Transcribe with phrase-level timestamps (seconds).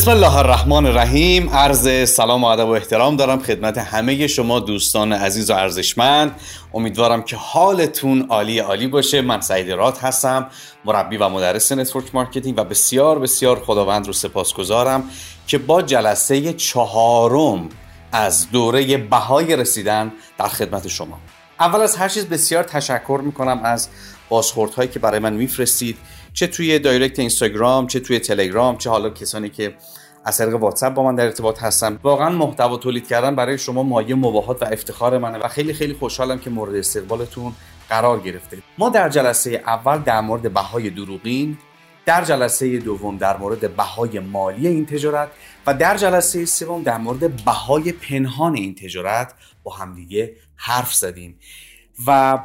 [0.00, 1.50] بسم الله الرحمن الرحیم.
[1.50, 6.40] عرض سلام و ادب و احترام دارم خدمت همه شما دوستان عزیز و ارزشمند.
[6.74, 9.20] امیدوارم که حالتون عالی عالی باشه.
[9.20, 10.46] من سعید راد هستم
[10.84, 15.10] مربی و مدرس network marketing و بسیار بسیار خداوند رو سپاسگزارم
[15.46, 17.68] که با جلسه چهارم
[18.12, 21.18] از دوره بهای رسیدن در خدمت شما.
[21.60, 23.88] اول از هر چیز بسیار تشکر می‌کنم از
[24.28, 25.98] بازخوردهایی که برای من میفرستید.
[26.32, 29.74] چه توی دایرکت اینستاگرام چه توی تلگرام چه حالا کسانی که
[30.24, 31.98] از طریق واتساپ با من در ارتباط هستن.
[32.02, 36.38] واقعا محتوا تولید کردن برای شما مایه مباهات و افتخار منه و خیلی خیلی خوشحالم
[36.38, 37.52] که مورد استقبالتون
[37.88, 38.58] قرار گرفته.
[38.78, 41.58] ما در جلسه اول در مورد بهای دروغین
[42.06, 45.28] در جلسه دوم در مورد بهای مالی این تجارت
[45.66, 51.38] و در جلسه سوم در مورد بهای پنهان این تجارت با همدیگه حرف زدیم.
[52.06, 52.38] و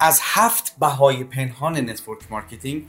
[0.00, 2.84] از هفت بهای پنهان network marketing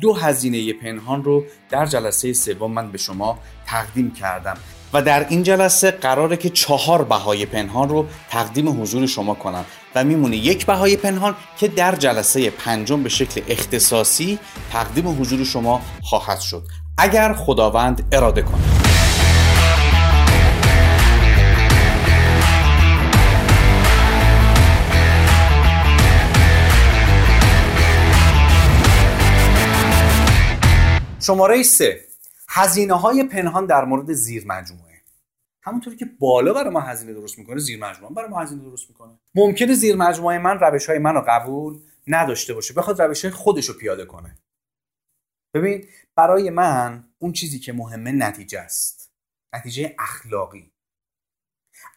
[0.00, 4.56] دو هزینه پنهان رو در جلسه سوم من به شما تقدیم کردم
[4.92, 10.04] و در این جلسه قراره که چهار بهای پنهان رو تقدیم حضور شما کنم و
[10.04, 14.38] میمونه یک بهای پنهان که در جلسه پنجم به شکل اختصاصی
[14.72, 16.62] تقدیم حضور شما خواهد شد.
[16.98, 18.81] اگر خداوند اراده کنه
[31.22, 32.04] شماره سه.
[32.48, 35.02] هزینه های پنهان در مورد زیر مجموعه.
[35.62, 39.18] همونطوری که بالا برای ما هزینه درست می‌کنه زیر مجموعه برای ما هزینه درست می‌کنه.
[39.34, 43.74] ممکنه زیر مجموعه من روش های منو قبول نداشته باشه بخواد روش های خودش رو
[43.74, 44.38] پیاده کنه.
[45.54, 49.12] ببین برای من اون چیزی که مهمه نتیجه است.
[49.54, 50.72] نتیجه اخلاقی.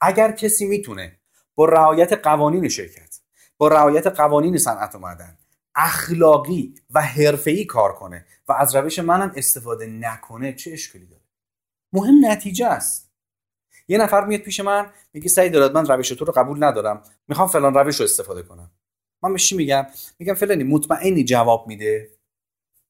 [0.02, 1.20] اگر کسی می‌تونه
[1.56, 3.20] با رعایت قوانین شرکت
[3.58, 5.38] با رعایت قوانین صنعت و معدن
[5.76, 11.24] اخلاقی و حرفه‌ای کار کنه و از روش منم استفاده نکنه چه اشکالی داره؟
[11.94, 13.12] مهم نتیجه است.
[13.88, 17.04] یه نفر میاد پیش من میگه سعید دارد من روش تو رو قبول ندارم.
[17.28, 18.72] می‌خوام فلان روش رو استفاده کنم.
[19.24, 19.86] من به چی میگم؟
[20.20, 22.12] میگم فلانی مطمئنی جواب میده؟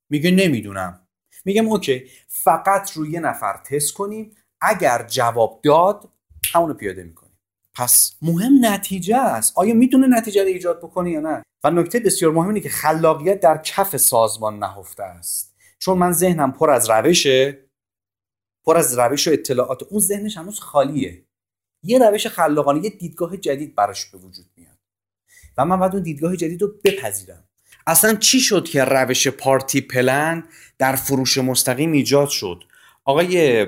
[0.10, 1.08] میگه نمی‌دونم.
[1.46, 4.36] میگم اوکی فقط روی یه نفر تست کنیم.
[4.62, 6.10] اگر جواب داد
[6.54, 7.25] همونو پیاده می‌کنیم.
[7.76, 9.54] پس مهم نتیجه است.
[9.58, 13.40] آیا می‌تونه نتیجه رو ایجاد بکنه یا نه؟ و نکته بسیار مهم اینه که خلاقیت
[13.40, 15.56] در کف سازمان نهفته است.
[15.80, 17.66] چون من ذهنم پر از روشه
[18.66, 19.84] پر از روش و اطلاعات.
[19.84, 21.26] اون ذهنش هنوز خالیه.
[21.84, 24.78] یه روش خلاقانه یه دیدگاه جدید براش به وجود میاد.
[25.58, 27.44] و من باید اون دیدگاه جدید رو بپذیرم.
[27.88, 30.44] اصلا چی شد که روش party plan
[30.78, 32.64] در فروش مستقیم ایجاد شد؟
[33.06, 33.66] آقای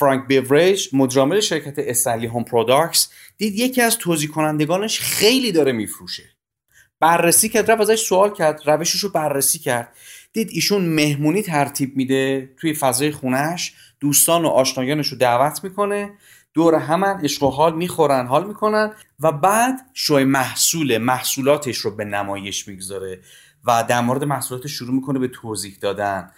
[0.00, 6.22] فرانک بیوریج مدیرعامل شرکت Stanley Home Products دید یکی از توزیع کنندگانش خیلی داره میفروشه.
[7.00, 9.92] بررسی کرد رفت ازش سوال کرد روشش رو بررسی کرد.
[10.32, 16.10] دید ایشون مهمونی ترتیب میده توی فضای خونش دوستان و آشنایانش رو دعوت می‌کنه
[16.54, 22.04] دور همن عشق و حال می‌خورن حال می‌کنن و بعد شوی محصول محصولاتش رو به
[22.04, 23.20] نمایش می‌گذاره
[23.64, 26.30] و در مورد محصولاتش شروع می‌کنه به توضیح دادن.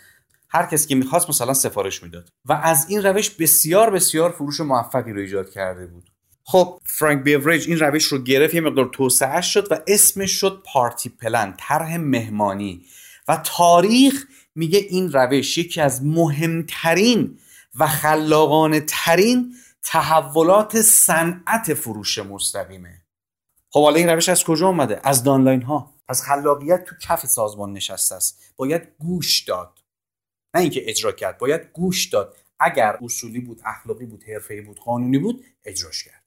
[0.53, 2.29] هر کسی که می‌خواست مثلا سفارش می‌داد.
[2.45, 6.11] و از این روش بسیار بسیار فروش موفقی رو ایجاد کرده بود.
[6.45, 11.09] خب فرانک بیوریج این روش رو گرفت یه مقدار توسعه شد و اسمش شد پارتی
[11.09, 12.85] پلن طرح مهمانی.
[13.29, 17.39] و تاریخ میگه این روش یکی از مهمترین
[17.75, 23.03] و خلاقانه ترین تحولات صنعت فروش مستقیمه.
[23.71, 27.73] خب حالا این روش از کجا اومده؟ از دانلاین ها از خلاقیت تو کف سازمان
[27.73, 28.39] نشسته است.
[28.57, 29.82] باید گوش داد.
[30.55, 32.37] نه اینکه اجرا کرد باید گوش داد.
[32.61, 36.23] اگر اصولی بود اخلاقی بود حرفه‌ای بود قانونی بود اجراش کرد.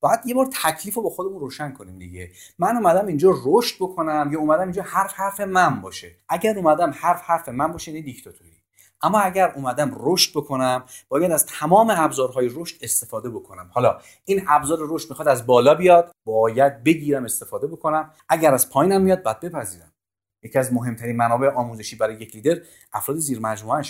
[0.00, 2.30] باید یه بار تکلیف رو با خودمون روشن کنیم دیگه.
[2.58, 7.22] من اومدم اینجا رشد بکنم یا اومدم اینجا حرف حرف من باشه؟ اگر اومدم حرف
[7.22, 8.52] حرف من باشه این دیکتاتوری.
[9.02, 13.70] اما اگر اومدم رشد بکنم باید از تمام ابزارهای رشد استفاده بکنم.
[13.72, 18.12] حالا این ابزار رشد می‌خواد از بالا بیاد باید بگیرم استفاده بکنم.
[18.28, 19.92] اگر از پایینم میاد باید بپذیرم.
[20.42, 22.60] یکی از مهمترین منابع آموزشی برای یک لیدر
[22.92, 23.82] افراد زیر مجموعه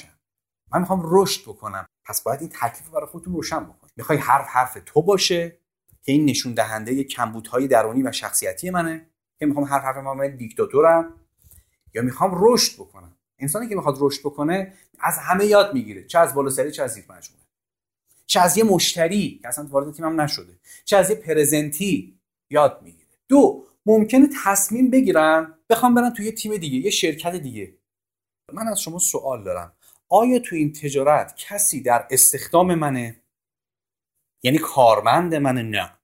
[0.72, 1.86] من می‌خوام رشد بکنم.
[2.04, 3.92] پس باید این تکلیف برای خودتون روشن بکنید.
[3.96, 5.58] می‌خوای حرف حرف تو باشه
[6.02, 9.06] که این نشون دهنده کمبودهای درونی و شخصیتی منه
[9.38, 11.14] که می‌خوام هر حرف من دیکتاتورم.
[11.94, 13.16] یا می‌خوام رشد بکنم.
[13.38, 16.04] انسانی که می‌خواد رشد بکنه از همه یاد می‌گیره.
[16.04, 17.42] چه از بالا سری چه از زیر مجموعه.
[18.26, 20.58] چه از یه مشتری که اصلا وارد تیمم نشده.
[20.84, 22.20] چه از یه پرزنتی
[22.50, 23.08] یاد می‌گیره.
[23.28, 27.78] دو ممکنه تصمیم بگیرن بخوام برن توی یه تیم دیگه یه شرکت دیگه.
[28.52, 29.76] من از شما سوال دارم.
[30.08, 33.22] آیا تو این تجارت کسی در استخدام منه؟
[34.42, 35.98] یعنی کارمند منه؟ نه.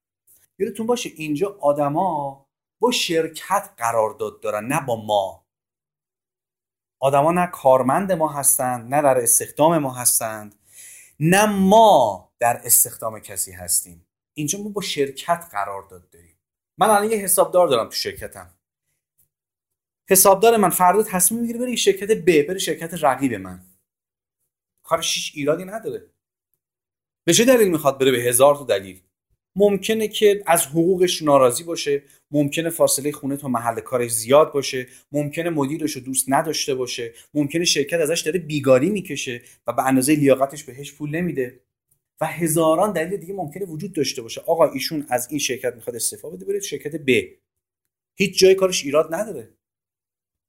[0.59, 2.47] یادتون باشه اینجا آدما
[2.81, 5.47] با شرکت قرارداد دارن نه با ما.
[7.01, 10.55] آدما نه کارمند ما هستند نه در استخدام ما هستند
[11.21, 14.07] نه ما در استخدام کسی هستیم.
[14.35, 16.39] اینجا ما با شرکت قرار داد داریم.
[16.79, 18.55] من الان یه حسابدار دارم تو شرکتم.
[20.11, 23.63] حسابدار من فردا تصمیم می‌گیره بره شرکت ب بره شرکت رقیب من.
[24.85, 26.11] کارش هیچ ایرادی نداره.
[27.27, 29.01] به چه دلیل می‌خواد بره به هزار تا دلیل؟
[29.57, 35.51] ممکنه که از حقوقش ناراضی باشه ممکنه فاصله خونه تا محل کارش زیاد باشه ممکنه
[35.51, 40.65] مدیرش رو دوست نداشته باشه ممکنه شرکت ازش داره بیگاری می‌کشه و به اندازه لیاقتش
[40.65, 41.61] بهش پول نمیده.
[42.21, 44.41] و هزاران دلیل دیگه ممکنه وجود داشته باشه.
[44.41, 47.11] آقا ایشون از این شرکت می‌خواد استفاده بده بره شرکت ب.
[48.19, 49.54] هیچ جای کارش ایراد نداره.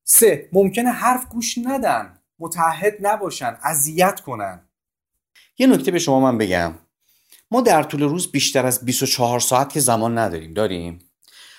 [0.08, 4.70] سه ممکنه حرف گوش ندن متحد نباشن اذیت کنن.
[5.58, 6.74] یه نکته به شما من بگم.
[7.52, 11.00] ما در طول روز بیشتر از 24 ساعت که زمان نداریم داریم؟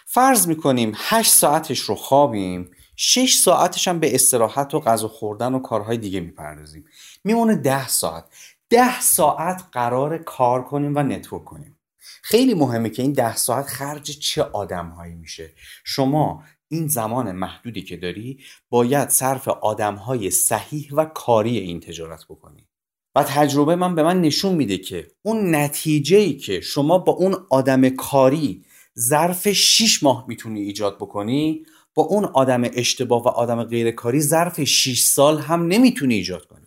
[0.06, 5.58] فرض می‌کنیم 8 ساعتش رو خوابیم 6 ساعتش هم به استراحت و غذا خوردن و
[5.58, 6.84] کارهای دیگه می‌پردازیم.
[7.24, 8.24] میمونه 10 ساعت.
[8.70, 11.78] 10 ساعت قرار کار کنیم و نتورک کنیم.
[12.22, 15.52] خیلی مهمه که این 10 ساعت خرج چه آدمهایی میشه.
[15.84, 18.38] شما این زمان محدودی که داری
[18.70, 22.68] باید صرف آدمهای صحیح و کاری این تجارت بکنی.
[23.14, 27.36] و تجربه من به من نشون میده که اون نتیجه ای که شما با اون
[27.50, 28.64] آدم کاری
[28.98, 35.00] ظرف 6 ماه می‌تونی ایجاد بکنی با اون آدم اشتباه و آدم غیرکاری ظرف 6
[35.00, 36.66] سال هم نمی‌تونی ایجاد کنی.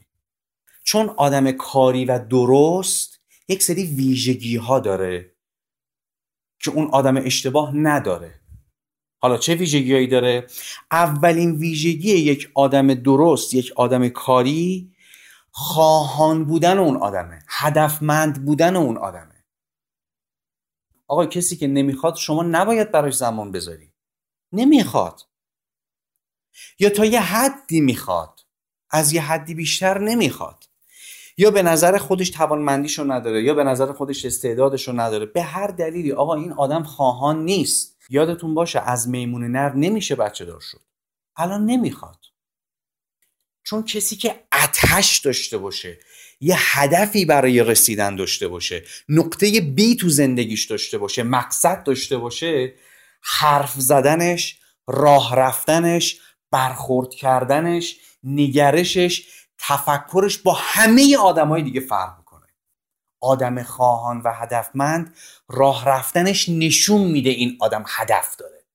[0.84, 3.20] چون آدم کاری و درست
[3.50, 5.36] یک سری ویژگی ها داره
[6.60, 8.39] که اون آدم اشتباه نداره.
[9.22, 10.48] حالا چه ویژگیهایی داره؟
[10.92, 14.92] اولین ویژگی یک آدم درست یک آدم کاری
[15.52, 19.46] خواهان بودن اون آدمه هدفمند بودن اون آدمه.
[21.08, 23.92] آقا کسی که نمی‌خواد شما نباید براش زمان بذاری.
[24.52, 25.22] نمی‌خواد.
[26.80, 28.40] یا تا یه حدی می‌خواد
[28.90, 30.64] از یه حدی بیشتر نمی‌خواد.
[31.38, 35.26] یا به نظر خودش توانمندیشو نداره یا به نظر خودش استعدادشو نداره.
[35.26, 37.99] به هر دلیلی آقا این آدم خواهان نیست.
[38.10, 40.82] یادتون باشه از میمون نر نمیشه بچه دار شد.
[41.36, 42.26] الان نمی‌خواد.
[43.64, 46.00] چون کسی که اتش داشته باشه
[46.42, 52.74] یه هدفی برای رسیدن داشته باشه نقطه بی تو زندگیش داشته باشه مقصد داشته باشه
[53.22, 56.20] حرف زدنش راه رفتنش
[56.52, 59.28] برخورد کردنش نگرشش
[59.58, 62.19] تفکرش با همه آدمای دیگه فرق
[63.22, 65.16] آدم خواهان و هدفمند
[65.48, 68.66] راه رفتنش نشون میده این آدم هدف داره.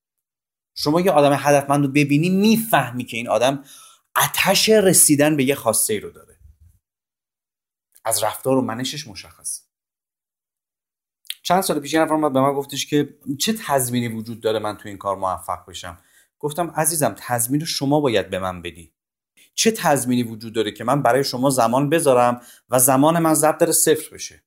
[0.74, 3.64] شما یه آدم هدفمند رو ببینی می‌فهمی که این آدم
[4.24, 6.38] اتش رسیدن به یه خواسته ای رو داره.
[8.04, 9.62] از رفتار و منشش مشخصه
[11.42, 14.88] چند سال پیش یه نفر به من گفتش که چه تضمینی وجود داره من تو
[14.88, 15.98] این کار موفق بشم؟
[16.38, 18.93] گفتم عزیزم تضمین رو شما باید به من بدی.
[19.54, 22.40] چه تضمینی وجود داره که من برای شما زمان بذارم
[22.70, 24.42] و زمان من ضبط داره صفر بشه؟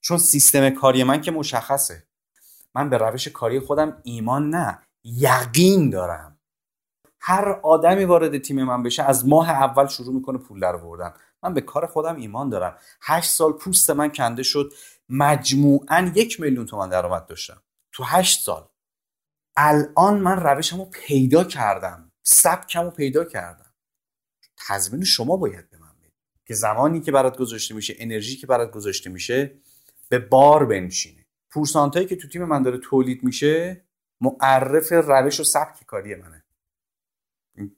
[0.00, 2.06] چون سیستم کاری من که مشخصه.
[2.74, 6.38] من به روش کاری خودم ایمان نه یقین دارم.
[7.20, 11.14] هر آدمی وارد تیم من بشه از ماه اول شروع می‌کنه پول در آوردن.
[11.42, 12.76] من به کار خودم ایمان دارم.
[13.02, 14.72] هشت سال پوست من کنده شد.
[15.08, 17.62] مجموعا یک میلیون تومن درآمد داشتم.
[17.92, 18.68] تو هشت سال.
[19.56, 22.09] الان من روشمو پیدا کردم.
[22.22, 23.74] سبکمو پیدا کردم.
[24.56, 28.70] تضمین شما باید به من بدید که زمانی که برات گذاشته میشه انرژی که برات
[28.70, 29.60] گذاشته میشه
[30.08, 31.26] به بار بنشینه.
[31.50, 33.84] پورسانتایی که تو تیم من داره تولید میشه
[34.20, 36.44] معرف روش و سبک کاری منه.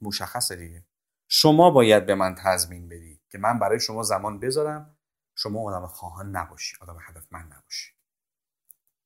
[0.01, 0.85] مشخصه دیگه.
[1.27, 4.97] شما باید به من تضمین بدی که من برای شما زمان بذارم.
[5.35, 7.93] شما آدم خواهان نباشی آدم هدفمند نباشی.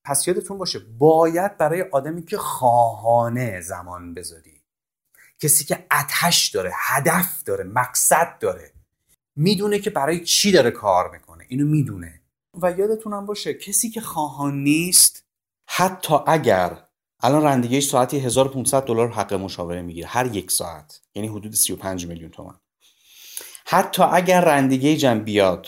[0.03, 4.56] پس یادتون باشه باید برای آدمی که خواهانه زمان بذاری.
[5.39, 8.73] کسی که اتش داره هدف داره مقصد داره
[9.35, 11.45] می‌دونه که برای چی داره کار می‌کنه.
[11.47, 12.21] اینو می‌دونه.
[12.61, 15.25] و یادتونم باشه کسی که خواهان نیست
[15.69, 16.83] حتی اگر
[17.19, 22.31] الان رندگیش ساعتی 1500 دلار حق مشاوره می‌گیره هر یک ساعت یعنی حدود 35 میلیون
[22.31, 22.55] تومن
[23.65, 25.67] حتی اگر رندگی جمع بیاد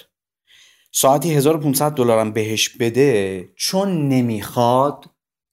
[0.91, 5.05] ساعتی 1500 دلارم بهش بده چون نمی‌خواد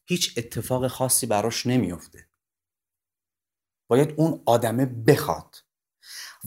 [0.09, 2.26] هیچ اتفاق خاصی براش نمیفته
[3.89, 5.57] باید اون آدمه بخواد.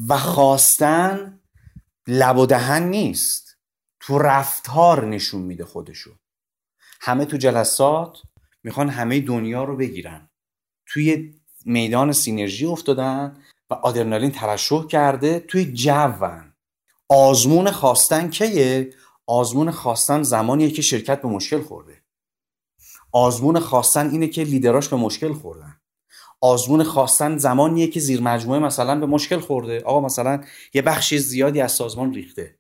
[0.08, 1.40] و خواستن
[2.08, 3.58] لب و دهن نیست.
[4.00, 6.12] تو رفتار نشون میده خودشو.
[7.02, 8.18] همه تو جلسات
[8.64, 10.30] می‌خوان همه دنیا رو بگیرن.
[10.86, 11.34] توی
[11.66, 13.38] میدان سینرژی افتادن
[13.70, 16.54] و آدرنالین ترشح کرده توی جوون
[17.10, 18.94] آزمون خواستن کیه؟
[19.28, 22.04] آزمون خواستن زمانیه که شرکت به مشکل خورده.
[23.12, 25.79] آزمون خواستن اینه که لیدراش به مشکل خوردن.
[26.42, 29.82] آزمون خواستن زمانیه که زیر مجموعه مثلا به مشکل خورده.
[29.82, 30.44] آقا مثلا
[30.74, 32.60] یه بخشی زیادی از سازمان ریخته.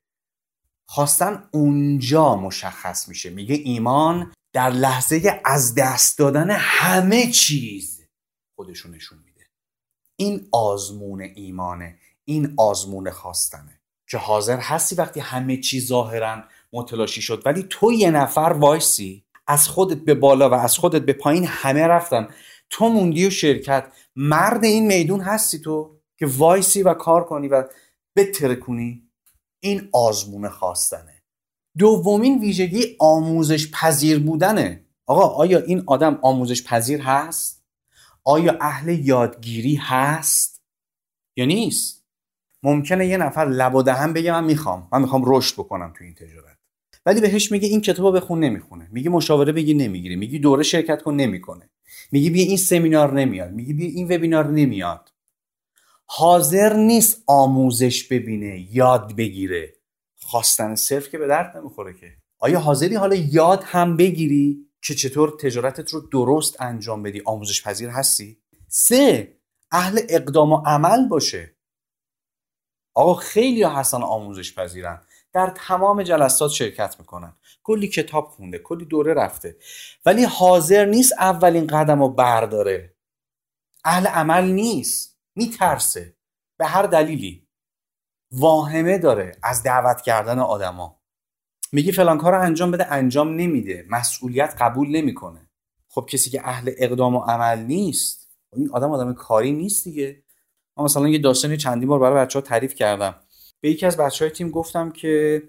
[0.87, 3.29] خواستن اونجا مشخص میشه.
[3.29, 8.05] میگه ایمان در لحظه از دست دادن همه چیز
[8.55, 9.47] خودشو نشون میده.
[10.15, 11.99] این آزمون ایمانه.
[12.25, 13.79] این آزمون خواستنه.
[14.09, 16.43] که حاضر هستی وقتی همه چیز ظاهرا
[16.73, 17.41] متلاشی شد.
[17.45, 21.87] ولی تو یه نفر وایسی از خودت به بالا و از خودت به پایین همه
[21.87, 22.27] رفتن.
[22.69, 23.91] تو موندی و شرکت.
[24.15, 27.63] مرد این میدون هستی تو که وایسی و کار کنی و
[28.15, 29.09] بترکونی.
[29.59, 31.23] این آزمون خواستنه.
[31.77, 34.85] دومین ویژگی آموزش پذیر بودنه.
[35.05, 37.63] آقا آیا این آدم آموزش پذیر هست؟
[38.23, 40.61] آیا اهل یادگیری هست؟
[41.37, 42.05] یا نیست؟
[42.63, 44.87] ممکنه یه نفر لب و دهن بگه من می‌خوام.
[44.91, 46.57] من می‌خوام رشد بکنم تو این تجارت.
[47.05, 48.89] ولی بهش میگه این کتاب بخون نمی‌خونه.
[48.91, 51.69] میگه مشاوره بگی نمی‌گیری میگی دوره شرکت کن نمی‌کنه.
[52.11, 55.11] میگی بیا این سمینار نمیاد میگی بیا این وبینار نمیاد.
[56.05, 59.73] حاضر نیست آموزش ببینه یاد بگیره.
[60.21, 62.11] خواستن صرف که به درد نمی‌خوره که.
[62.39, 67.89] آیا حاضری حالا یاد هم بگیری که چطور تجارتت رو درست انجام بدی؟ آموزش پذیر
[67.89, 68.37] هستی؟
[68.67, 69.37] سه
[69.71, 71.55] اهل اقدام و عمل باشه.
[72.93, 75.01] آقا خیلی هستن آموزش پذیرن.
[75.33, 77.35] در تمام جلسات شرکت می‌کنن.
[77.63, 79.57] کلی کتاب خونده کلی دوره رفته.
[80.05, 82.95] ولی حاضر نیست اولین قدم رو برداره.
[83.85, 85.19] اهل عمل نیست.
[85.35, 86.15] میترسه.
[86.59, 87.47] به هر دلیلی.
[88.31, 91.01] واهمه داره از دعوت کردن آدما.
[91.71, 93.85] میگی فلان کار انجام بده انجام نمیده.
[93.89, 95.49] مسئولیت قبول نمی‌کنه.
[95.89, 98.29] خب کسی که اهل اقدام و عمل نیست.
[98.53, 100.23] این آدم آدم کاری نیست دیگه.
[100.77, 103.15] من مثلا یه داستانی چندین بار برای بچه ها تعریف کردم.
[103.61, 105.43] به یکی از بچه های تیم گفتم که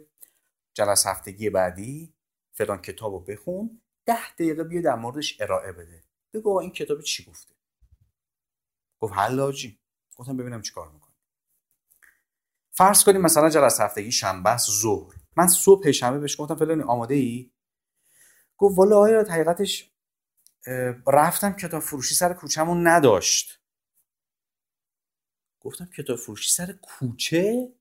[0.75, 2.15] جلسه هفتگی بعدی
[2.53, 6.05] فلان کتاب رو بخون ده دقیقه بیا در موردش ارائه بده.
[6.35, 7.55] بگو این کتاب چی گفته؟
[8.99, 9.81] گفت حلاجی.
[10.17, 11.15] گفتم ببینم چی کار می‌کنه
[12.71, 15.15] فرض کنیم مثلا جلسه هفتگی شنبه ظهر.
[15.37, 17.51] من صبح شنبه بهش گفتم فلان آماده ای
[18.57, 19.93] گفت والا آیا حقیقتش
[21.07, 23.61] رفتم کتاب فروشی سر کوچمون نداشت.
[25.61, 27.73] گفتم کتاب فروشی سر کوچه؟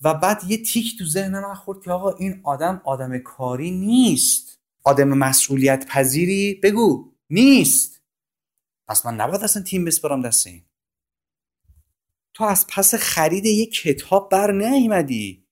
[0.00, 4.60] و بعد یه تیک تو ذهن من خورد که آقا این آدم آدم کاری نیست.
[4.84, 7.12] آدم مسئولیت پذیری؟ بگو.
[7.30, 8.02] نیست.
[8.88, 10.64] پس من نباید اصلا تیم بسپارم دست این.
[12.34, 15.46] تو از پس خرید یه کتاب بر نیومدی.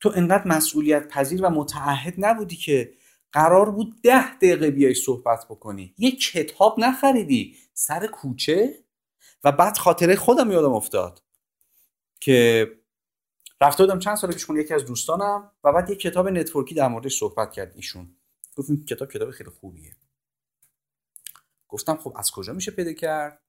[0.00, 2.94] تو انقدر مسئولیت پذیر و متعهد نبودی که
[3.32, 5.94] قرار بود ده دقیقه بیای صحبت بکنی.
[5.98, 7.56] یه کتاب نخریدی.
[7.74, 8.84] سر کوچه.
[9.44, 11.22] و بعد خاطره خودم یادم افتاد.
[12.20, 12.66] که
[13.60, 16.88] رفته بودم چند سال پیش خونه یکی از دوستانم و بعد یه کتاب نتورکی در
[16.88, 18.16] موردش صحبت کرد ایشون.
[18.56, 19.96] گفت این کتاب کتاب خیلی خوبیه.
[21.68, 23.42] گفتم خب از کجا میشه پیدا کرد؟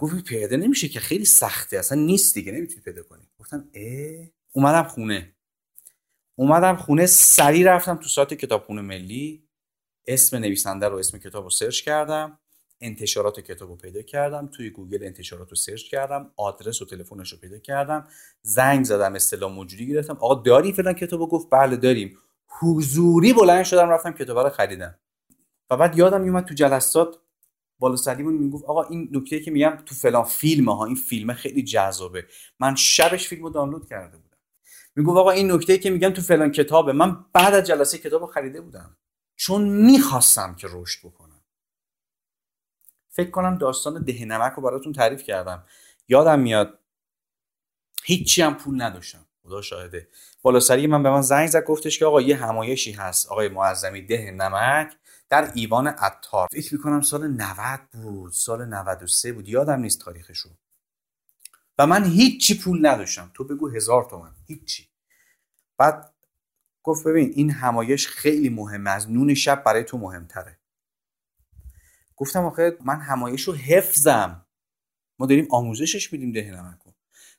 [0.00, 3.30] گفت پیدا نمیشه که خیلی سخته اصلا نیست دیگه نمی‌تونی پیدا کنی.
[3.38, 5.36] گفتم اه اومدم خونه.
[6.34, 9.48] اومدم خونه سریع رفتم تو سایت کتابخونه ملی.
[10.06, 12.38] اسم نویسنده رو اسم کتاب رو search کردم.
[12.82, 17.38] انتشارات کتاب رو پیدا کردم توی گوگل انتشارات رو search کردم آدرس و تلفنش رو
[17.38, 18.08] پیدا کردم
[18.42, 20.14] زنگ زدم استعلام موجودی گرفتم.
[20.20, 22.18] آقا داری فلان کتاب رو؟ گفت بله داریم.
[22.60, 24.98] حضوری بلند شدم رفتم کتاب رو خریدم.
[25.70, 27.18] و بعد یادم میومد تو جلسات
[27.78, 31.62] بالا سلیمون می‌گفت آقا این نکته که میگم تو فلان فیلم ها این فیلم خیلی
[31.62, 32.26] جذابه.
[32.60, 34.38] من شبش فیلم رو دانلود کرده بودم.
[34.96, 36.92] می‌گفت آقا این نکته که میگم تو فلان کتابه.
[36.92, 38.96] من بعد از جلسه کتاب خریده بودم.
[39.36, 41.21] چون می‌خواستم که رشد بکنم.
[43.12, 45.64] فکر کنم داستان ده نمک رو براتون تعریف کردم.
[46.08, 46.78] یادم میاد.
[48.04, 49.26] هیچی هم پول نداشتم.
[49.42, 50.08] خدا شاهده.
[50.42, 53.26] بالا سری من به من زنگ زد گفتش که آقا یه همایشی هست.
[53.26, 54.96] آقای معظمی ده نمک
[55.28, 56.48] در ایوان عطار.
[56.52, 58.32] فکر می‌کنم سال 90 بود.
[58.32, 59.48] سال 93 بود.
[59.48, 60.48] یادم نیست تاریخشو.
[61.78, 63.30] و من هیچی پول نداشتم.
[63.34, 64.34] تو بگو هزار تومن.
[64.46, 64.88] هیچی.
[65.78, 66.14] بعد
[66.82, 68.90] گفت ببین این همایش خیلی مهمه.
[68.90, 70.58] از نون شب برای تو مهمتره.
[72.22, 74.46] گفتم آخه من همایش رو حفظم.
[75.18, 76.90] ما داریم آموزشش میدیم ده نمکو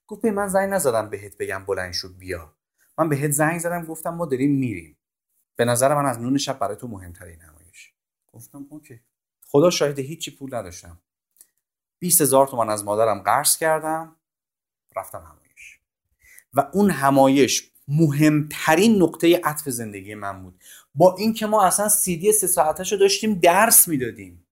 [0.08, 2.56] گفت به من زنگ نزدم بهت بگم بلند شو بیا.
[2.98, 4.98] من بهت زنگ زدم گفتم ما داریم میریم.
[5.56, 7.94] به نظر من از نون شب برای تو مهمتر این همایش.
[8.34, 9.00] گفتم اوکی.
[9.46, 11.02] خدا شاهد هیچی پول نداشتم.
[12.00, 14.16] 20 هزار تومن از مادرم قرض کردم
[14.96, 15.80] رفتم همایش.
[16.54, 20.64] و اون همایش مهمترین نقطه عطف زندگی من بود.
[20.96, 24.43] با اینکه ما اصلا سیدی سه ساعتش رو داشتیم درس می‌دادیم.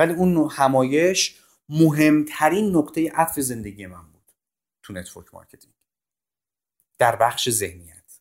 [0.00, 4.32] ولی اون همایش مهمترین نقطه عطف زندگی من بود
[4.82, 5.74] تو network marketing.
[6.98, 8.20] در بخش ذهنیت.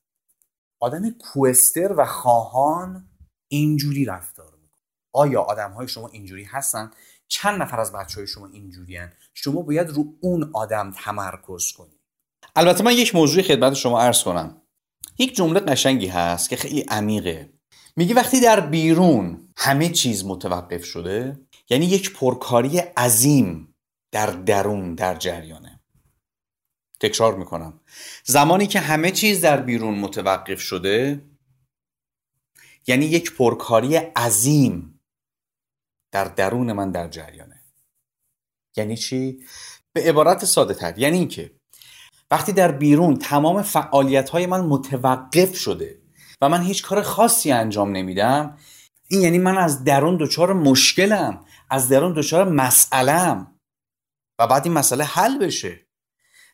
[0.82, 3.10] آدم خواستار و خواهان
[3.52, 4.82] اینجوری رفتار می‌کنه.
[5.14, 6.92] آیا آدم های شما اینجوری هستن؟
[7.28, 12.00] چند نفر از بچه های شما اینجوری هن؟ شما باید رو اون آدم تمرکز کنید
[12.56, 14.62] البته من یک موضوع خدمت شما عرض کنم.
[15.18, 17.54] یک جمله قشنگی هست که خیلی عمیقه.
[17.96, 23.76] میگه وقتی در بیرون همه چیز متوقف شده یعنی یک پرکاری عظیم
[24.12, 25.80] در درون در جریانه.
[27.00, 27.80] تکرار می‌کنم.
[28.24, 31.26] زمانی که همه چیز در بیرون متوقف شده
[32.88, 35.00] یعنی یک پرکاری عظیم
[36.12, 37.64] در درون من در جریانه.
[38.78, 39.44] یعنی چی؟
[39.94, 41.00] به عبارت ساده تر.
[41.00, 41.52] یعنی اینکه
[42.32, 46.02] وقتی در بیرون تمام فعالیت های من متوقف شده
[46.42, 48.58] و من هیچ کار خاصی انجام نمیدم
[49.08, 51.46] این یعنی من از درون دچار مشکلم.
[51.70, 53.60] از درون دچار مسئلم
[54.40, 55.90] و بعد این مسئله حل بشه.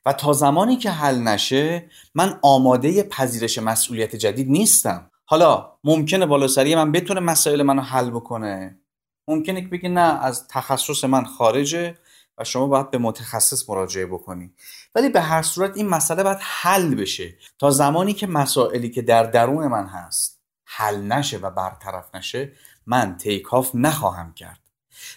[0.06, 5.12] و تا زمانی که حل نشه من آماده پذیرش مسئولیت جدید نیستم.
[5.26, 8.80] حالا ممکنه بالا سری من بتونه مسائل منو حل بکنه.
[9.28, 11.98] ممکنه که بگه نه از تخصص من خارجه
[12.38, 14.54] و شما باید به متخصص مراجعه بکنی.
[14.96, 17.36] ولی به هر صورت این مسئله باید حل بشه.
[17.60, 22.52] تا زمانی که مسائلی که در درون من هست حل نشه و برطرف نشه
[22.86, 24.65] من تیکاف نخواهم کرد.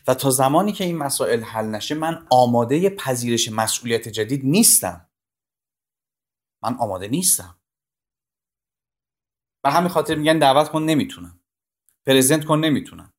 [0.06, 5.08] و تا زمانی که این مسائل حل نشه من آماده پذیرش مسئولیت جدید نیستم.
[6.62, 7.58] من آماده نیستم.
[9.64, 11.40] و همین خاطر میگن دعوت کن نمی‌تونم.
[12.06, 13.12] پرزنت کن نمی‌تونم.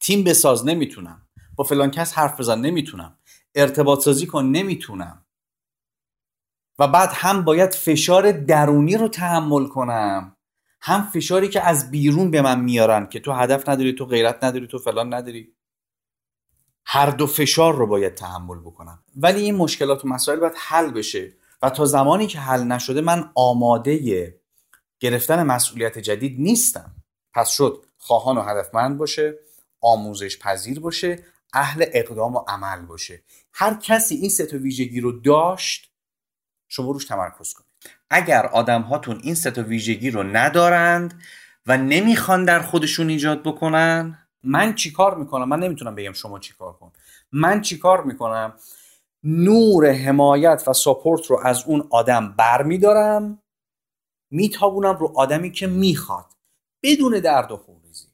[0.00, 1.28] تیم بساز نمی‌تونم.
[1.56, 3.18] با فلان کس حرف بزن نمی‌تونم.
[3.54, 5.26] ارتباط سازی کن نمی‌تونم.
[6.78, 10.36] و بعد هم باید فشار درونی رو تحمل کنم.
[10.80, 14.66] هم فشاری که از بیرون به من میارن که تو هدف نداری تو غیرت نداری
[14.66, 15.56] تو فلان نداری.
[16.84, 19.02] هر دو فشار رو باید تحمل بکنم.
[19.16, 21.32] ولی این مشکلات و مسائل باید حل بشه.
[21.62, 24.34] و تا زمانی که حل نشده من آماده
[25.00, 26.94] گرفتن مسئولیت جدید نیستم.
[27.34, 29.38] پس شد خواهان و هدفمند باشه
[29.80, 33.22] آموزش پذیر باشه اهل اقدام و عمل باشه.
[33.52, 35.90] هر کسی این سه تا ویژگی رو داشت
[36.68, 37.70] شما روش تمرکز کنید.
[38.10, 41.22] اگر آدم هاتون این سه تا ویژگی رو ندارند
[41.66, 46.92] و نمی‌خوان در خودشون ایجاد بکنن من چیکار می‌کنم؟ من نمی‌تونم بگم شما چیکار کن
[47.32, 48.54] من چیکار می‌کنم؟
[49.24, 53.42] نور حمایت و support رو از اون آدم برمیدارم
[54.30, 56.26] میتابونم رو آدمی که می‌خواد.
[56.82, 58.08] بدون درد و خونریزی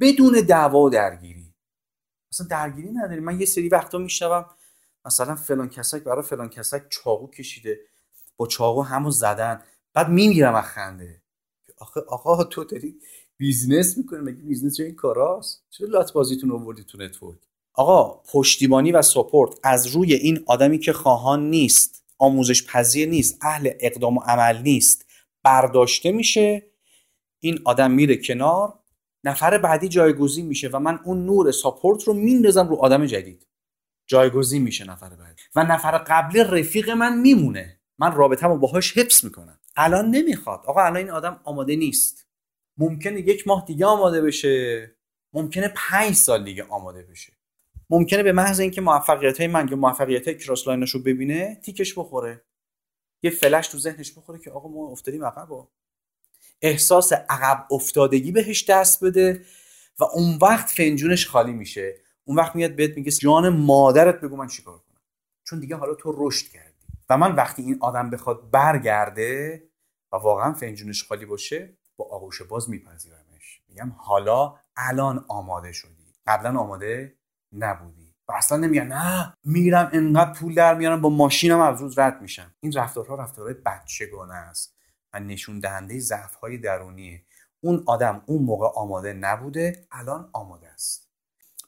[0.00, 1.54] بدون دعوا و درگیری.
[2.32, 3.24] اصلا درگیری نداریم.
[3.24, 4.46] من یه سری وقتا میشنوم
[5.04, 7.80] مثلا فلان کسک برای فلان کسک چاقو کشیده
[8.36, 9.62] با چاقو همو زدن.
[9.94, 11.22] بعد میمیرم از خنده.
[11.78, 13.00] آخه آقا تو داری
[13.38, 14.20] business می‌کنی.
[14.20, 17.38] مگه business جای این کاراست؟ چرا لات بازیتون آوردی تو network؟
[17.74, 23.70] آقا پشتیبانی و سپورت از روی این آدمی که خواهان نیست آموزش پذیر نیست اهل
[23.80, 25.06] اقدام و عمل نیست
[25.42, 26.70] برداشته میشه
[27.40, 28.78] این آدم میره کنار
[29.24, 33.46] نفر بعدی جایگزین میشه و من اون نور ساپورت رو میندازم رو آدم جدید.
[34.06, 35.42] جایگزین میشه نفر بعدی.
[35.56, 37.80] و نفر قبلی رفیق من میمونه.
[37.98, 39.58] من رابطه‌مو باهاش حفظ می‌کنم.
[39.76, 40.62] الان نمی‌خواد.
[40.66, 42.27] آقا الان این آدم آماده نیست.
[42.78, 44.90] ممکنه یک ماه دیگه آماده بشه.
[45.32, 47.32] ممکنه پنج سال دیگه آماده بشه.
[47.90, 52.44] ممکنه به محض اینکه موفقیت های من یا موفقیت های کراس رو ببینه تیکش بخوره.
[53.22, 55.48] یه فلش تو ذهنش بخوره که آقا ما افتادیم عقب
[56.62, 59.44] احساس عقب افتادگی بهش دست بده
[59.98, 61.94] و اون وقت فنجونش خالی میشه.
[62.24, 65.00] اون وقت میاد بهت میگه جان مادرت بگو من چیکار کنم.
[65.44, 66.68] چون دیگه حالا تو رشد کردی.
[67.10, 69.62] و من وقتی این آدم بخواد برگرده
[70.12, 73.60] و واقعا فنجونش خالی باشه با آغوش باز میپذیرمش.
[73.68, 76.14] میگم حالا الان آماده شدی.
[76.26, 77.16] قبلا آماده
[77.52, 78.14] نبودی.
[78.28, 82.54] و اصلا نمیگن نه میرم انقدر پول در میارم با ماشینم از روز رد میشم.
[82.60, 84.76] این رفتارها رفتارهای بچگانه است
[85.12, 87.22] و نشون دهنده ضعف های درونیه.
[87.60, 91.08] اون آدم اون موقع آماده نبوده الان آماده است.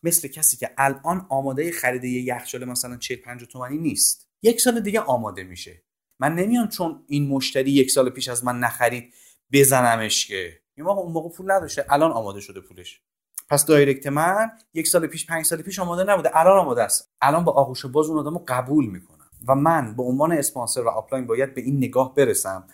[0.02, 4.28] مثل کسی که الان آماده خرید یه یخچال مثلا 40 50 تومانی نیست.
[4.42, 5.82] یک سال دیگه آماده میشه.
[6.18, 9.14] من نمیام چون این مشتری یک سال پیش از من نخرید.
[9.52, 10.60] بزنمش که.
[10.76, 11.84] این موقع اون موقع پول نداشته.
[11.88, 13.00] الان آماده شده پولش.
[13.50, 16.30] پس direct من یک سال پیش پنج سال پیش آماده نبوده.
[16.32, 17.10] الان آماده است.
[17.22, 19.30] الان با آغوش باز اون آدمو قبول می‌کنم.
[19.48, 22.66] و من به عنوان اسپانسر و upline باید به این نگاه برسم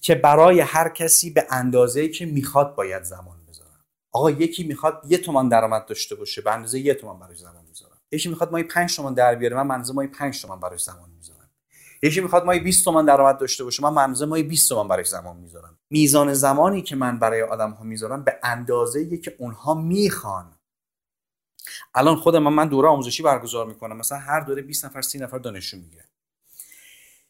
[0.00, 3.84] که برای هر کسی به اندازه که می‌خواد باید زمان بذارم.
[4.12, 7.98] آقا یکی می‌خواد یه تومان درآمد داشته باشه به اندازه یه تومان براش زمان می‌ذارم.
[8.12, 11.35] یکی می‌خواد ماهی 5 تومان در بیاره من اندازه ماهی 5 تومان براش زمان می‌ذارم.
[12.02, 13.82] یکی می‌خواد مایی 20 تومن درآمد داشته باشه.
[13.82, 15.78] من منظور مایی 20 تومن برای زمان می‌ذارم.
[15.90, 20.52] میزان زمانی که من برای آدم ها می‌ذارم به اندازه که اونها می‌خوان.
[21.94, 23.96] الان خودم من, من دوره آموزشی برگزار می‌کنم.
[23.96, 26.04] مثلا هر دوره 20 نفر 30 نفر دانشجو می‌گیره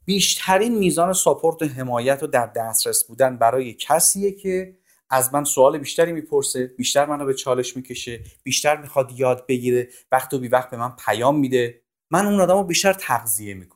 [0.05, 4.77] بیشترین میزان ساپورت و حمایت و در دسترس بودن برای کسیه که
[5.11, 10.35] از من سوال بیشتری می‌پرسه بیشتر منو به چالش می‌کشه بیشتر می‌خواد یاد بگیره وقت
[10.35, 11.83] و بی وقت به من پیام میده.
[12.11, 13.76] من اون آدم بیشتر تغذیه می‌کنم.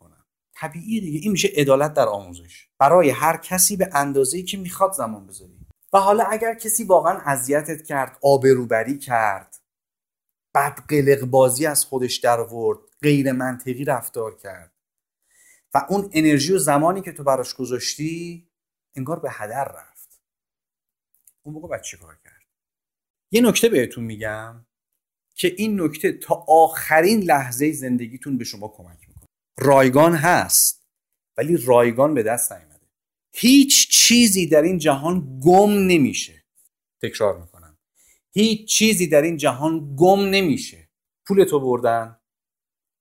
[0.60, 1.18] طبیعیه دیگه.
[1.18, 2.68] این میشه عدالت در آموزش.
[2.78, 5.60] برای هر کسی به اندازه‌ای که می‌خواد زمان بذاری.
[5.92, 9.56] و حالا اگر کسی واقعا اذیتت کرد آبروبری کرد
[10.54, 14.72] بد قلق بازی از خودش در آورد غیر منطقی رفتار کرد
[15.74, 18.48] و اون انرژی و زمانی که تو براش گذاشتی
[18.96, 20.20] انگار به هدر رفت.
[21.42, 22.42] اون موقع باید کار کرد؟
[23.30, 24.66] یه نکته بهتون میگم
[25.34, 29.09] که این نکته تا آخرین لحظه زندگیتون به شما کمک
[29.60, 30.86] رایگان هست
[31.36, 32.86] ولی رایگان به دست نیومده
[33.32, 36.44] هیچ چیزی در این جهان گم نمیشه.
[37.02, 37.78] تکرار می‌کنم.
[38.32, 40.88] هیچ چیزی در این جهان گم نمیشه.
[41.26, 42.16] پول تو بردن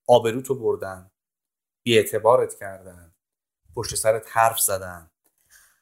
[0.07, 1.11] آبرو تو بردن
[1.85, 3.13] اعتبارت کردن
[3.75, 5.11] پشت سرت حرف زدن.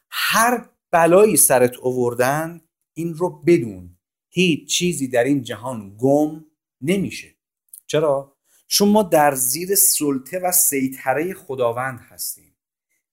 [0.09, 2.61] هر بلایی سرت اووردن
[2.93, 3.97] این رو بدون.
[4.29, 6.45] هیچ چیزی در این جهان گم
[6.81, 7.35] نمیشه.
[7.85, 8.36] چرا؟
[8.67, 12.57] چون ما در زیر سلطه و سیطره خداوند هستیم.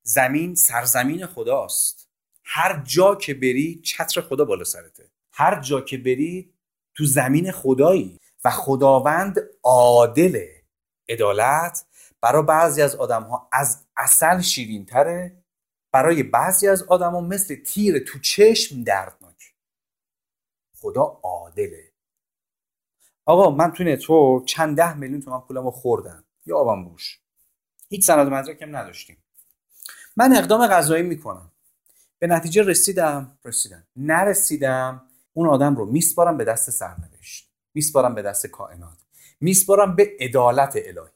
[0.02, 2.08] زمین سرزمین خداست.
[2.44, 5.10] هر جا که بری چتر خدا بالا سرته.
[5.32, 6.54] هر جا که بری
[6.94, 10.62] تو زمین خدایی و خداوند عادله
[11.08, 11.86] عدالت
[12.20, 15.44] برای بعضی از آدم ها از اصل شیرین تره
[15.92, 19.54] برای بعضی از آدم ها مثل تیر تو چشم دردناک.
[20.76, 21.93] خدا عادله.
[23.26, 26.24] آقا من تو network چند ده میلیون تومن پولمو خوردم.
[26.46, 27.20] یه آبم روش.
[27.88, 29.16] هیچ سند مدرکم نداشتیم.
[30.16, 31.50] من اقدام قضایی می‌کنم.
[32.18, 33.84] به نتیجه رسیدم رسیدم.
[33.96, 37.50] نرسیدم اون آدم رو میسپارم به دست سرنوشت.
[37.74, 38.98] میسپارم به دست کائنات.
[39.40, 41.10] میسپارم به عدالت الهی.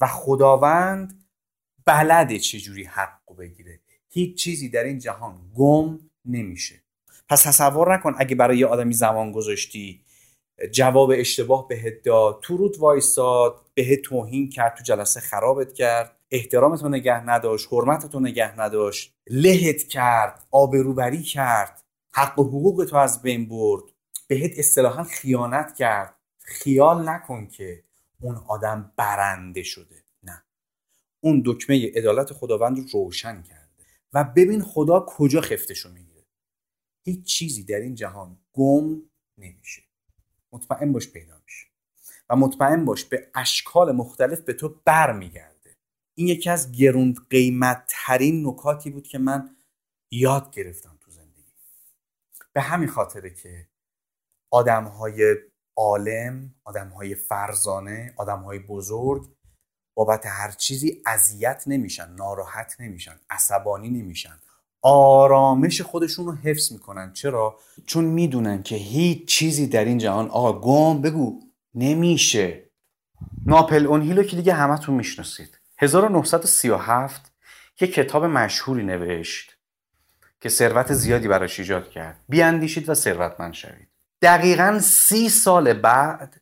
[0.00, 1.24] و خداوند
[1.84, 3.80] بلده چجوری حق بگیره.
[4.08, 6.82] هیچ چیزی در این جهان گم نمیشه.
[7.28, 10.04] پس تصور نکن اگه برای یه آدمی زمان گذاشتی
[10.72, 16.88] جواب اشتباه بهت داد تو رود وایستاد بهت توهین کرد تو جلسه خرابت کرد احترامتو
[16.88, 23.48] نگه نداشت حرمتتو نگه نداشت لهت کرد آبروبری کرد حق و حقوق تو از بین
[23.48, 23.82] برد
[24.28, 26.14] بهت اصطلاحا خیانت کرد.
[26.38, 27.82] خیال نکن که
[28.20, 30.42] اون آدم برنده شده نه.
[31.20, 33.84] اون دکمه عدالت خداوند رو روشن کرده.
[34.12, 36.24] و ببین خدا کجا خفتشو می‌گیره.
[37.02, 39.02] هیچ چیزی در این جهان گم
[39.38, 39.85] نمیشه.
[40.56, 41.66] مطمئن باش پیدا میشه.
[42.30, 45.76] و مطمئن باش به اشکال مختلف به تو برمیگرده.
[46.18, 49.56] این یکی از گرون قیمت ترین نکاتی بود که من
[50.12, 51.52] یاد گرفتم تو زندگی.
[52.52, 53.68] به همین خاطره که
[54.52, 55.36] آدم های
[55.76, 59.36] عالم آدم های فرزانه آدم های بزرگ
[59.96, 64.38] بابت هر چیزی اذیت نمیشن ناراحت نمیشن عصبانی نمیشن.
[64.82, 67.12] آرامش خودشون رو حفظ می‌کنن.
[67.12, 71.40] چرا؟ چون می‌دونن که هیچ چیزی در این جهان آقا گم بگو
[71.74, 72.62] نمیشه.
[73.46, 75.58] ناپل اون هیلو که دیگه همتون می‌شناسید.
[75.78, 77.32] 1937
[77.80, 79.56] یه کتاب مشهوری نوشت
[80.40, 82.24] که ثروت زیادی براش ایجاد کرد.
[82.28, 83.88] بیاندیشید و ثروتمند شوید.
[84.22, 86.40] دقیقا سی سال بعد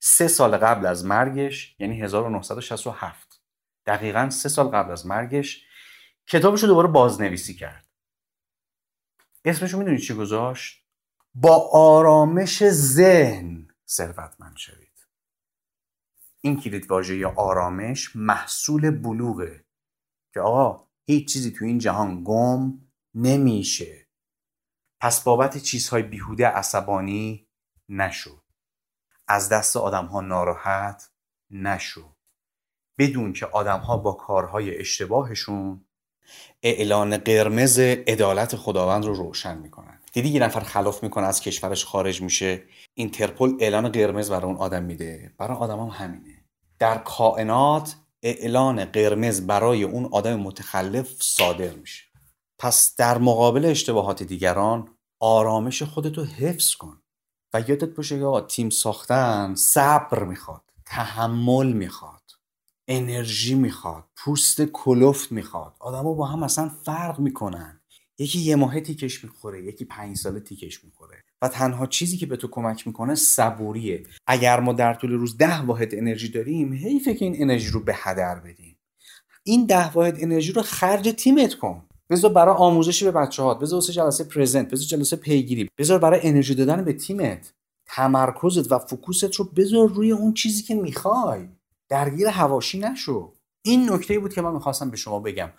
[0.00, 3.40] سه سال قبل از مرگش یعنی 1967
[3.86, 5.64] دقیقا سه سال قبل از مرگش
[6.26, 7.88] کتابش رو دوباره بازنویسی کرد.
[9.44, 10.84] اسمش رو می‌دونید چی گذاشت؟
[11.34, 15.06] با آرامش ذهن ثروتمند شوید.
[16.40, 19.64] این کلید واژه یا آرامش محصول بلوغه
[20.34, 22.78] که آقا هیچ چیزی تو این جهان گم
[23.14, 24.08] نمیشه.
[25.00, 27.48] پس بابت چیزهای بیهوده عصبانی
[27.88, 28.42] نشو.
[29.28, 31.10] از دست آدم ها ناراحت
[31.50, 32.16] نشو.
[32.98, 35.86] بدون که آدم ها با کارهای اشتباهشون
[36.62, 40.00] اعلان قرمز عدالت خداوند رو روشن می‌کنن.
[40.12, 42.62] دیدی یه نفر خلاف می‌کنه از کشورش خارج میشه.
[42.94, 45.32] اینترپل اعلان قرمز برای اون آدم میده.
[45.38, 46.44] برای آدم هم همینه.
[46.78, 52.04] در کائنات اعلان قرمز برای اون آدم متخلف صادر میشه.
[52.58, 54.88] پس در مقابل اشتباهات دیگران
[55.20, 57.00] آرامش خودتو حفظ کن.
[57.54, 62.13] و یادت باشه یا تیم ساختن صبر می‌خواد تحمل می‌خواد.
[62.88, 65.74] انرژی می‌خواد پوست کلفت می‌خواد.
[65.80, 67.80] آدما با هم اصلا فرق می‌کنن.
[68.18, 71.22] یکی یه ماه تیکش می‌خوره یکی پنج ساله تیکش می‌خوره.
[71.42, 74.06] و تنها چیزی که به تو کمک می‌کنه صبوریه.
[74.26, 77.92] اگر ما در طول روز ده واحد انرژی داریم حیفه که این انرژی رو به
[77.96, 78.76] هدر بدیم.
[79.42, 81.82] این ده واحد انرژی رو خرج تیمت کن.
[82.10, 85.68] بذار برای آموزشی به بچه ها بذار واسه جلسه پرزنت بذار جلسه پیگیری.
[85.78, 87.52] بذار برای انرژی دادن به تیمت
[87.86, 91.48] تمرکزت و فوکوست رو بذار روی اون چیزی که می‌خوای.
[91.88, 93.38] درگیر هواشی نشو.
[93.64, 95.52] این نکته بود که من می‌خواستم به شما بگم.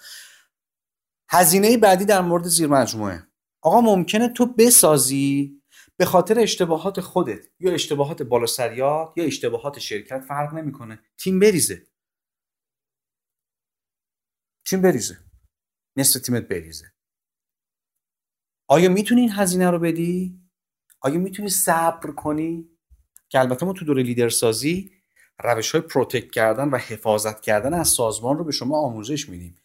[1.30, 3.28] هزینه بعدی در مورد زیر مجموعه.
[3.62, 5.62] آقا ممکنه تو بسازی
[5.98, 11.00] به خاطر اشتباهات خودت یا اشتباهات بالاسریات یا اشتباهات شرکت فرق نمی‌کنه.
[11.18, 11.88] تیم بریزه.
[14.68, 15.18] تیم بریزه.
[15.98, 16.86] نصف تیمت بریزه.
[18.70, 20.42] آیا می‌تونی این هزینه رو بدی؟
[21.02, 22.70] آیا می‌تونی صبر کنی؟
[23.30, 24.95] که البته ما تو دوره لیدرسازی
[25.44, 29.58] روش های protect کردن و حفاظت کردن از سازمان رو به شما آموزش میدیم.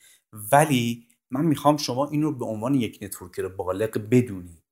[0.52, 4.62] ولی من می‌خوام شما این رو به عنوان یک networker بالغ بدونی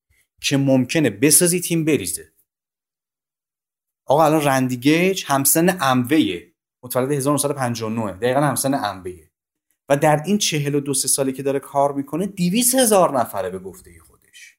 [0.43, 2.33] که ممکنه بسازی تیم بریزه.
[4.07, 9.31] آقا الان رندیگیج همسن امویه متولد 1959 دقیقا همسن امویه
[9.89, 13.51] و در این چهل و دو سه سالی که داره کار می‌کنه دیویس هزار نفره
[13.51, 14.59] به گفته خودش.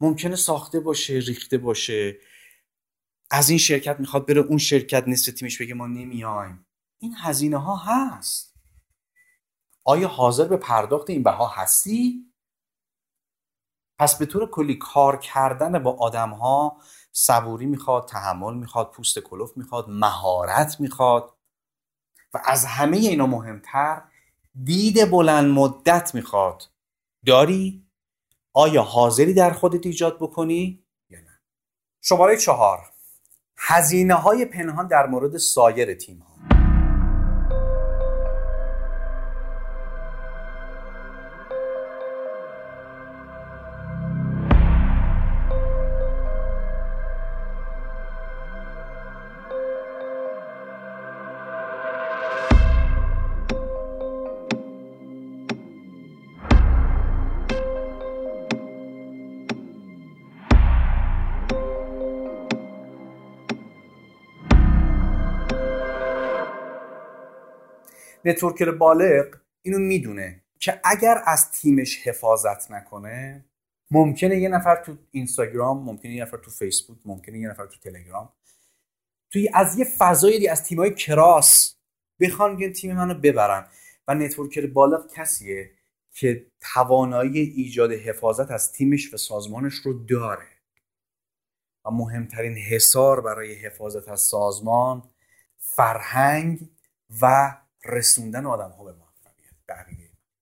[0.00, 2.18] ممکنه ساخته باشه ریخته باشه.
[3.30, 6.66] از این شرکت می‌خواد بره اون شرکت نصف تیمش بگه ما نمیایم.
[6.98, 8.54] این هزینه ها هست.
[9.84, 12.32] آیا حاضر به پرداخت این بها هستی؟
[13.98, 16.76] پس به طور کلی کار کردن با آدم ها
[17.12, 21.34] صبوری می‌خواد تحمل می‌خواد پوست کلوف می‌خواد مهارت می‌خواد.
[22.34, 24.02] و از همه اینا مهمتر
[24.64, 26.62] دید بلند مدت می‌خواد.
[27.26, 27.86] داری؟
[28.52, 31.40] آیا حاضری در خودت ایجاد بکنی؟ یا نه؟
[32.00, 32.92] شماره چهار.
[33.62, 36.59] هزینه های پنهان در مورد سایر تیم ها
[68.24, 73.44] networker بالغ اینو می‌دونه که اگر از تیمش حفاظت نکنه
[73.90, 78.32] ممکنه یه نفر تو اینستاگرام ممکنه یه نفر تو فیسبوک ممکنه یه نفر تو تلگرام
[79.32, 81.76] توی از یه فضایی از تیمای cross
[82.20, 83.66] بخوان بیان تیم منو ببرن.
[84.08, 85.70] و networker بالغ کسیه
[86.12, 90.46] که توانایی ایجاد حفاظت از تیمش و سازمانش رو داره.
[91.84, 95.10] و مهمترین حصار برای حفاظت از سازمان
[95.58, 96.70] فرهنگ
[97.22, 99.86] و رسوندن آدم ها به موفقیت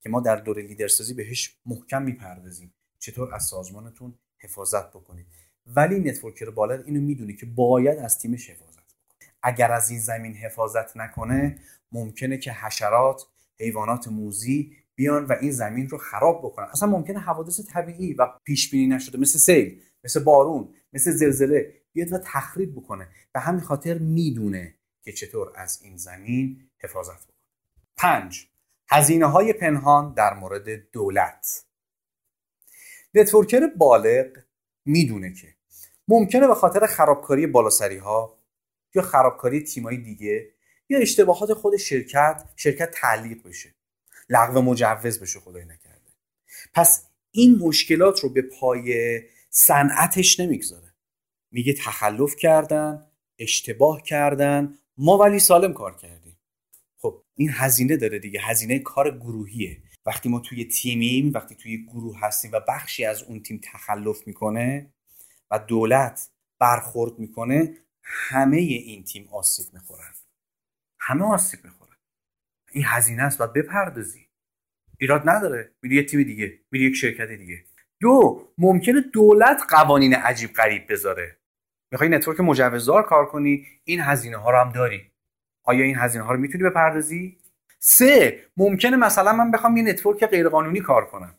[0.00, 2.74] که ما در دوره لیدرسازی بهش محکم می‌پردازیم.
[2.98, 5.26] چطور از سازمانتون حفاظت بکنید؟
[5.66, 9.28] ولی networker بالغ اینو می‌دونه که باید از تیمش حفاظت بکنه.
[9.42, 11.58] اگر از این زمین حفاظت نکنه
[11.92, 13.22] ممکنه که حشرات
[13.60, 16.66] حیوانات موزی بیان و این زمین رو خراب بکنن.
[16.66, 22.12] اصلا ممکنه حوادث طبیعی و پیش بینی نشده مثل سیل مثل بارون مثل زلزله بیاد
[22.12, 23.08] و تخریب بکنه.
[23.32, 27.36] به همین خاطر می‌دونه که چطور از این زمین حفاظت بکنه
[27.96, 28.46] پنج
[28.88, 31.64] هزینه های پنهان در مورد دولت.
[33.14, 34.26] نتورکر بالغ
[34.84, 35.54] می‌دونه که
[36.08, 38.38] ممکنه به خاطر خرابکاری بالاسری ها
[38.94, 40.54] یا خرابکاری تیمای دیگه
[40.88, 43.74] یا اشتباهات خود شرکت شرکت تعلیق بشه.
[44.28, 46.12] لغو مجوز بشه خدای نکرده.
[46.74, 50.94] پس این مشکلات رو به پای صنعتش نمی‌گذاره.
[51.50, 53.06] میگه تخلف کردن
[53.38, 54.78] اشتباه کردن.
[54.96, 56.27] ما ولی سالم کار کردیم.
[57.38, 58.40] این هزینه داره دیگه.
[58.42, 59.82] هزینه کار گروهیه.
[60.06, 64.92] وقتی ما توی تیمیم وقتی توی گروه هستیم و بخشی از اون تیم تخلف می‌کنه
[65.50, 70.12] و دولت برخورد می‌کنه همه این تیم آسیب می‌خورن.
[71.00, 71.96] همه آسیب می‌خورن.
[72.72, 74.28] این هزینه است باید بپردازی.
[74.98, 75.72] ایراد نداره.
[75.82, 76.58] میری یه تیم دیگه.
[76.70, 77.64] میری یک شرکت دیگه.
[78.00, 81.38] دو ممکنه دولت قوانین عجیب غریب بذاره.
[81.92, 85.07] می‌خوای network مجوزدار کار کنی این هزینه ها رو هم داری.
[85.68, 87.38] آیا این هزینه ها رو می‌تونی بپردازی؟
[87.78, 91.34] سه ممکنه مثلا من بخوام یه network غیرقانونی کار کنم.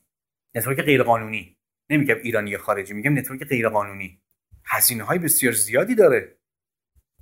[0.56, 1.58] network غیرقانونی.
[1.90, 4.22] نمیگم ایرانی خارجی میگم network غیرقانونی.
[4.66, 6.38] هزینه های بسیار زیادی داره.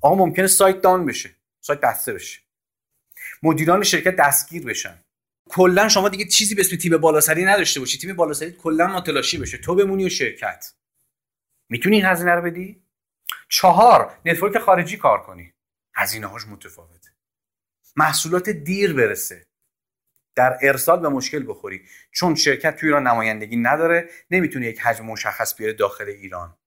[0.02, 1.30] آقا ممکنه سایت down بشه
[1.62, 2.40] سایت بسته بشه.
[3.44, 5.04] مدیران شرکت دستگیر بشن.
[5.50, 7.98] کلا شما دیگه چیزی به اسم تیم بالاسری نداشته باشی.
[7.98, 9.58] تیم بالاسری کلا متلاشی بشه.
[9.58, 10.74] تو بمونی و شرکت.
[11.70, 12.84] می‌تونی این هزینه رو بدی؟
[13.50, 15.54] چهار نتورک خارجی کار کنی.
[15.96, 16.97] هزینه هاش متفاوته.
[17.98, 19.44] محصولات دیر برسه.
[20.36, 21.82] در ارسال به مشکل بخوری.
[22.12, 26.58] چون شرکت توی ایران نمایندگی نداره نمی‌تونه یک حجم مشخص بیاره داخل ایران.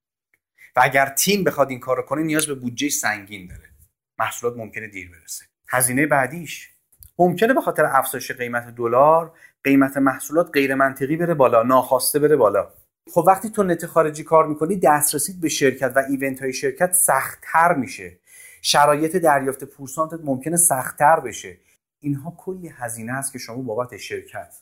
[0.77, 3.71] و اگر تیم بخواد این کار کنه نیاز به بودجه سنگین داره.
[4.19, 5.45] محصولات ممکنه دیر برسه.
[5.69, 6.71] هزینه بعدیش.
[7.19, 9.33] ممکنه به خاطر افزایش قیمت دلار
[9.65, 12.73] قیمت محصولات غیر منطقی بره بالا ناخواسته بره بالا.
[13.13, 17.75] خب وقتی تو نت خارجی کار می‌کنی دسترسی به شرکت و ایونت های شرکت سختتر
[17.75, 18.20] میشه.
[18.63, 21.59] شرایط دریافت پورسانتت ممکنه سختتر بشه.
[22.01, 24.55] اینها کلی هزینه است که شما بابت شرکت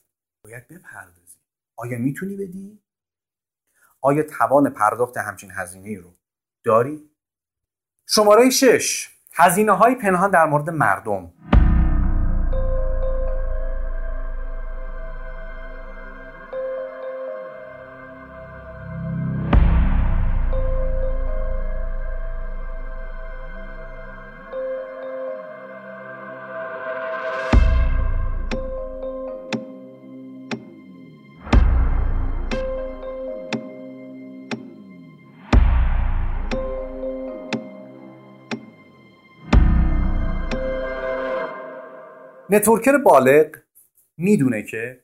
[0.45, 1.39] باید بپردازی.
[1.77, 2.79] آیا می‌تونی بدی؟
[4.01, 6.15] آیا توان پرداخت همچین هزینه رو
[6.65, 7.11] داری؟
[8.07, 11.33] شماره 6 هزینه های پنهان در مورد مردم.
[42.51, 43.57] networker بالغ
[44.17, 45.01] می‌دونه که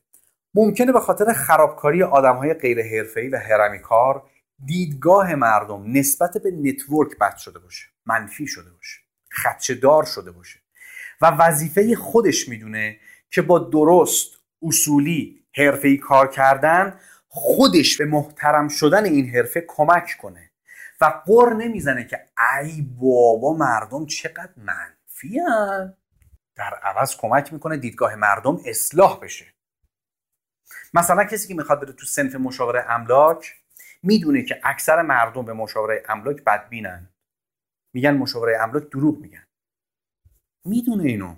[0.54, 4.22] ممکنه به خاطر خرابکاری آدم های غیر حرفه‌ای و هرمی کار
[4.66, 9.00] دیدگاه مردم نسبت به network بد شده باشه منفی شده باشه
[9.33, 10.59] خدشه دار شده باشه
[11.20, 12.96] و وظیفه خودش می‌دونه
[13.30, 14.30] که با درست
[14.62, 20.50] اصولی حرفه‌ای کار کردن خودش به محترم شدن این حرفه کمک کنه
[21.00, 22.20] و غر نمی‌زنه که
[22.62, 25.40] ای بابا مردم چقدر منفی
[26.56, 29.46] در عوض کمک می‌کنه دیدگاه مردم اصلاح بشه.
[30.94, 33.54] مثلا کسی که می‌خواد بره تو سنف مشاوره املاک
[34.02, 37.08] می‌دونه که اکثر مردم به مشاوره املاک بدبینن.
[37.92, 39.46] میگن مشاوره املاک دروغ میگن.
[40.64, 41.36] می‌دونه اینو.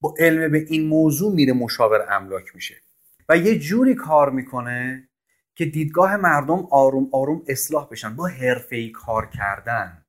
[0.00, 2.82] با علم به این موضوع میره مشاور املاک میشه.
[3.28, 5.08] و یه جوری کار می‌کنه
[5.54, 8.16] که دیدگاه مردم آروم آروم اصلاح بشن.
[8.16, 10.04] با حرفه‌ای کار کردن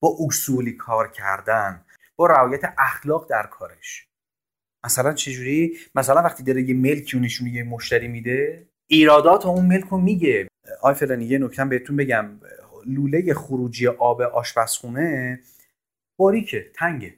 [0.00, 1.85] با اصولی کار کردن.
[2.16, 4.06] با رعایت اخلاق در کارش.
[4.84, 9.84] مثلا چجوری؟ مثلا وقتی داره یه ملکی و نشونی یه مشتری میده ایرادات اون ملک
[9.84, 10.48] رو میگه.
[10.82, 12.40] آی فلانی یه نکته بهتون بگم.
[12.86, 15.40] لوله خروجی آب آشپزخونه
[16.16, 17.14] باریکه تنگه.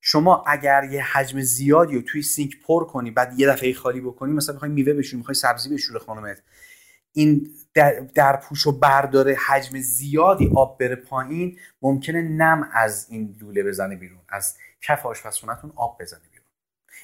[0.00, 4.32] شما اگر یه حجم زیادی رو توی سینک پر کنی بعد یه دفعه خالی بکنی
[4.32, 6.42] مثلا می‌خوای میوه بشوری می‌خوای سبزی بشوره خانمت
[7.16, 13.36] این در, در پوش و برداره حجم زیادی آب بره پایین ممکنه نم از این
[13.40, 16.46] لوله بزنه بیرون از کف آشپزخونهتون آب بزنه بیرون.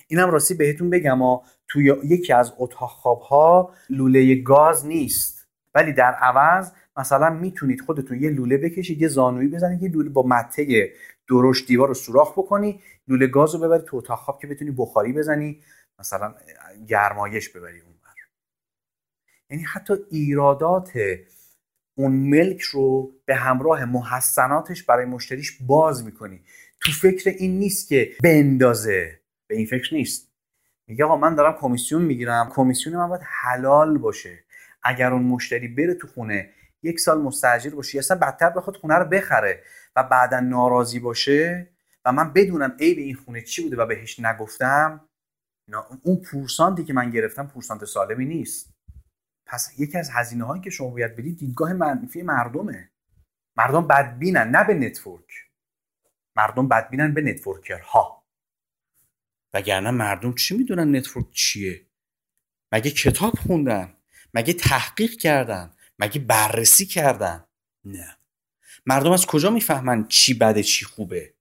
[0.08, 5.46] اینم راستی بهتون بگم ها توی یکی از اتاق خواب ها لوله گاز نیست.
[5.74, 10.22] ولی در عوض مثلا می‌تونید خودتون یه لوله بکشید یه زانویی بزنید یه لوله با
[10.22, 10.92] مته
[11.28, 15.12] درشت دیوار رو سوراخ بکنی لوله گاز رو ببری تو اتاق خواب که بتونی بخاری
[15.12, 15.60] بزنی
[15.98, 16.34] مثلا
[16.88, 17.82] گرمایش ببری
[19.52, 20.92] یعنی حتی ایرادات
[21.98, 26.40] اون ملک رو به همراه محسناتش برای مشتریش باز می‌کنی.
[26.80, 29.20] تو فکر این نیست که بندازه.
[29.46, 30.32] به این فکر نیست.
[30.88, 32.50] میگه آقا من دارم کمیسیون می‌گیرم.
[32.54, 34.44] کمیسیون من باید حلال باشه.
[34.82, 36.50] اگر اون مشتری بره تو خونه
[36.82, 39.62] یک سال مستاجر باشه یا اصلا بدتر بخواد خونه رو بخره
[39.96, 41.68] و بعدا ناراضی باشه
[42.04, 45.08] و من بدونم عیب این خونه چی بوده و بهش نگفتم
[46.02, 48.70] اون پورسانتی که من گرفتم پورسانت سالمی نیست.
[49.52, 52.90] پس یکی از هزینه هایی که شما باید بدید دیدگاه منفی مردمه.
[53.56, 55.26] مردم بدبینن نه به network.
[56.36, 58.24] مردم بدبینن به networker ها.
[59.54, 61.86] وگرنه مردم چی می‌دونن network چیه؟
[62.72, 63.96] مگه کتاب خوندن؟
[64.34, 67.44] مگه تحقیق کردن؟ مگه بررسی کردن؟
[67.84, 68.16] نه.
[68.86, 71.34] مردم از کجا می‌فهمن چی بده چی خوبه؟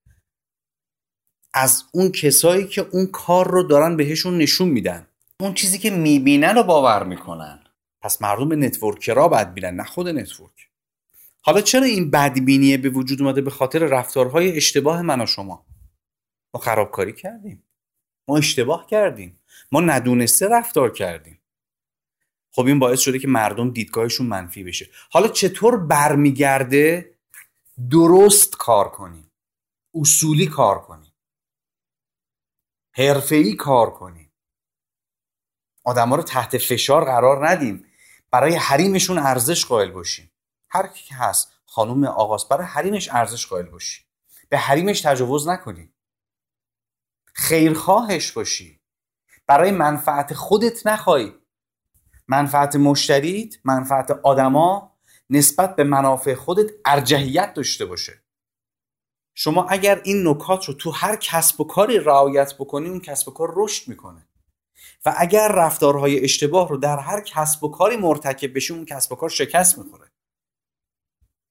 [1.54, 5.08] از اون کسایی که اون کار رو دارن بهشون نشون میدن.
[5.40, 7.64] اون چیزی که می‌بینن رو باور می‌کنن.
[8.02, 10.70] پس مردم networker ا بد بینن نه خود network.
[11.42, 15.66] حالا چرا این بدبینیه به وجود اومده به خاطر رفتارهای اشتباه من و شما؟
[16.54, 17.64] ما خرابکاری کردیم.
[18.28, 19.40] ما اشتباه کردیم.
[19.72, 21.42] ما ندونسته رفتار کردیم.
[22.52, 24.90] خب این باعث شده که مردم دیدگاهشون منفی بشه.
[25.12, 27.16] حالا چطور برمیگرده؟
[27.92, 29.32] درست کار کنیم.
[29.94, 31.14] اصولی کار کنیم.
[32.92, 34.32] حرفه‌ای کار کنیم.
[35.84, 37.86] آدما رو تحت فشار قرار ندیم.
[38.32, 40.32] برای حریمشون ارزش قائل باشیم.
[40.70, 44.06] هر کی هست خانم آقاست برای حریمش ارزش قائل باشی.
[44.50, 45.94] به حریمش تجاوز نکنی.
[47.34, 48.82] خیرخواهش باشی.
[49.48, 51.34] برای منفعت خودت نخوای
[52.28, 54.98] منفعت مشتریت منفعت آدما
[55.30, 58.24] نسبت به منافع خودت ارجحیت داشته باشه.
[59.34, 63.32] شما اگر این نکات رو تو هر کسب و کاری رعایت بکنی اون کسب و
[63.32, 64.28] کار رشد می‌کنه.
[65.06, 69.16] و اگر رفتارهای اشتباه رو در هر کسب و کاری مرتکب بشی اون کسب و
[69.16, 70.12] کار شکست می‌خوره.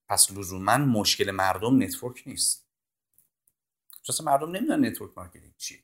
[0.08, 2.66] پس لزوما مشکل مردم network نیست.
[4.02, 5.80] چون مردم نمی‌دونن network marketing چیه.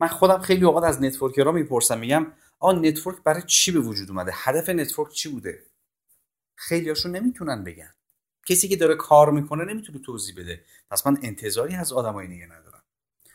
[0.00, 4.10] من خودم خیلی اوقات از networker ها می‌پرسم میگم آقا network برای چی به وجود
[4.10, 5.66] اومده؟ هدف network چی بوده؟
[6.56, 7.94] خیلی هاشون نمی‌تونن بگن.
[8.46, 10.64] کسی که داره کار می‌کنه نمی‌تونه توضیح بده.
[10.90, 12.82] پس من انتظاری از آدمای دیگه ندارم.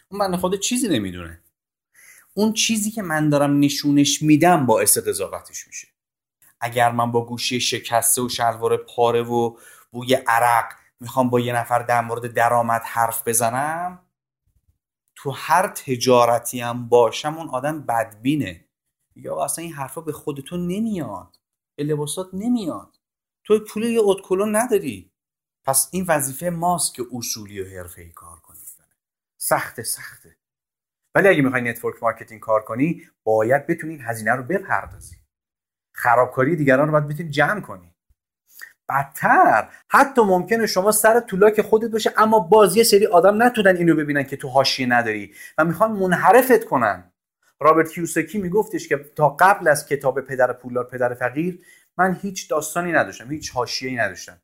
[0.10, 1.42] اون بنده خدا چیزی نمی‌دونه.
[2.38, 5.88] اون چیزی که من دارم نشونش میدم باعث قضاوتش میشه.
[6.62, 9.58] اگر من با گوشی شکسته و شلوار پاره و
[9.92, 14.06] بوی عرق می‌خوام با یه نفر در مورد درآمد حرف بزنم
[15.16, 18.66] تو هر تجارتی هم باشم اون آدم بدبینه.
[19.16, 21.40] یا اصلا این حرفا به خودتون نمیاد.
[21.76, 23.00] به لباسات نمیاد.
[23.44, 25.12] تو پول یه ادکلنو نداری.
[25.66, 28.64] پس این وظیفه ماست که اصولی و حرفه‌ای کار کنیم
[29.38, 30.38] سخته سخته.
[31.18, 35.16] ولی اگه می‌خوای network marketing کار کنی باید بتونی هزینه رو بپردازی.
[35.94, 37.96] خرابکاری دیگران رو باید بتونی جمع کنی.
[38.90, 43.96] بدتر حتی ممکنه شما سر طولاک خودت باشه اما باز یه سری آدم نتونن اینو
[43.96, 47.12] ببینن که تو حاشیه نداری و می‌خوان منحرفت کنن.
[47.60, 51.60] رابرت کیوسکی میگفتش که تا قبل از کتاب پدر پولار پدر فقیر
[51.98, 54.38] من هیچ داستانی نداشتم هیچ حاشیه‌ای نداشتم.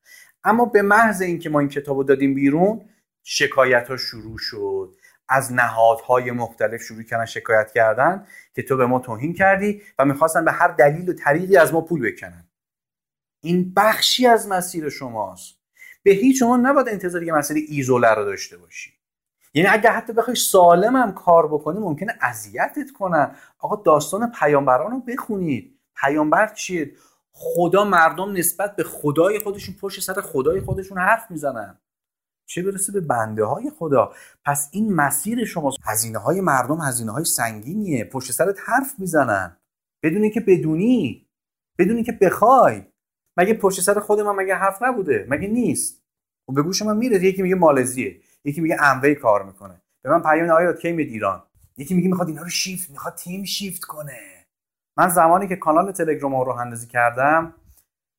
[0.44, 2.90] اما به محض اینکه ما این کتابو دادیم بیرون
[3.24, 4.96] شکایت ها شروع شد.
[5.30, 10.46] از نهادهای مختلف شروع کردن شکایت کردن که تو به ما توهین کردی و می‌خواستن
[10.46, 12.50] به هر دلیل و طریقی از ما پول بکنن.
[13.44, 15.56] این بخشی از مسیر شماست.
[16.04, 18.94] به هیچ شما نباید انتظار یه مسیر ایزوله رو داشته باشی.
[19.54, 25.00] یعنی اگر حتی بخوای سالم هم کار بکنی ممکنه اذیتت کنن آقا داستان پیامبران رو
[25.00, 25.80] بخونید.
[25.96, 26.92] پیامبر چیه؟
[27.32, 31.78] خدا مردم نسبت به خدای خودشون پشت سر خدای خودشون حرف می‌زنن.
[32.46, 34.14] چه برسه به بنده های خدا؟
[34.46, 38.06] پس این مسیر شما هزینه های مردم هزینه های سنگینیه.
[38.06, 39.58] پشت سرت حرف می‌زنن.
[40.04, 41.28] بدون که بدونی
[41.78, 42.84] بدون که بخوای.
[43.38, 46.04] مگه پشت سر خود من مگه حرف نبوده؟ مگه نیست؟
[46.48, 48.22] و خب به گوش من میره یکی میگه مالزیه.
[48.46, 49.82] یکی میگه اموی کار می‌کنه.
[50.04, 51.44] به من پیام آیا کی میاد ایران؟
[51.78, 54.46] یکی میگه می‌خواد اینا رو شیفت می‌خواد تیم شیفت کنه.
[54.98, 57.56] من زمانی که کانال تلگرام رو اندازی کردم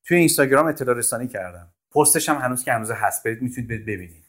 [0.07, 1.74] توی اینستاگرام اطلاع رسانی کردم.
[1.95, 3.25] پستش هم هنوز که هنوز هست.
[3.25, 4.25] برید می‌تونید ببینید.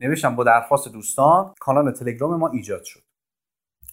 [0.00, 3.02] نوشتم با درخواست دوستان کانال تلگرام ما ایجاد شد.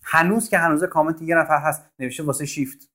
[0.03, 2.89] هنوز که هنوز کامنت یه نفر هست نوشته واسه شیفت.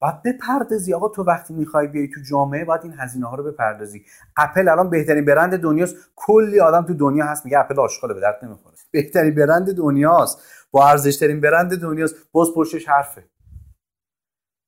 [0.00, 0.94] باید بپردازی.
[0.94, 4.04] آقا تو وقتی می‌خوای بیای تو جامعه باید این هزینه ها رو بپردازی.
[4.36, 5.96] اپل الان بهترین برند دنیاست.
[6.16, 8.76] کلی آدم تو دنیا هست میگه اپل آشغاله به درد نمی‌خوره.
[8.90, 10.38] بهترین برند دنیاست.
[10.70, 12.14] با ارزش ترین برند دنیاست.
[12.32, 13.24] باز پشتش حرفه.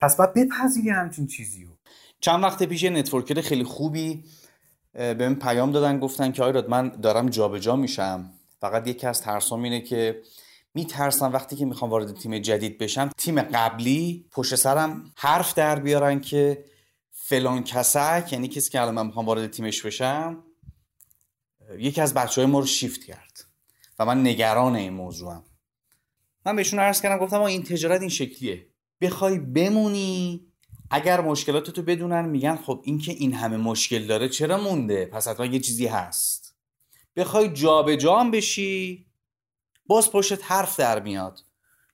[0.01, 1.70] پس باید بپذیری همچین چیزی رو
[2.20, 4.24] چند وقت پیش networker خیلی خوبی
[4.95, 8.30] بهم پیام دادن گفتن که آیراد من دارم جابجا جا میشم.
[8.61, 10.22] فقط یکی از ترسام اینه که
[10.74, 16.20] میترسم وقتی که می‌خوام وارد تیم جدید بشم تیم قبلی پشت سرم حرف در بیارن
[16.20, 16.64] که
[17.11, 20.45] فلان کسک یعنی کسی که الان من می‌خوام وارد تیمش بشم
[21.78, 23.45] یکی از بچه های ما رو شیفت کرد
[23.99, 25.45] و من نگران این موضوعم.
[26.47, 28.66] من بهشون عرض کردم گفتم این تجارت این شکلیه.
[29.01, 30.47] بخوای بمونی
[30.91, 35.47] اگر مشکلاتتو بدونن میگن خب این که این همه مشکل داره چرا مونده؟ پس حتما
[35.47, 36.55] یه چیزی هست.
[37.16, 39.07] بخوای جابجا بشی
[39.87, 41.41] باز پشت حرف در میاد.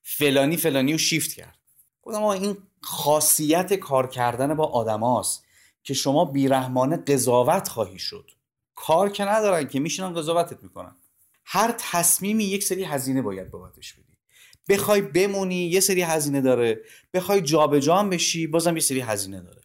[0.02, 1.58] فلانی فلانی رو شیفت کرد.
[2.02, 5.44] گفتم این خاصیت کار کردن با آدماست
[5.82, 8.30] که شما بیرحمانه قضاوت خواهی شد.
[8.74, 10.96] کار که ندارن که میشینن قضاوتت می‌کنن.
[11.44, 14.09] هر تصمیمی یک سری هزینه باید بابتش بدی.
[14.68, 16.80] بخوای بمونی یه سری هزینه داره.
[17.14, 19.60] بخوای جابجا هم بشی بازم یه سری هزینه داره.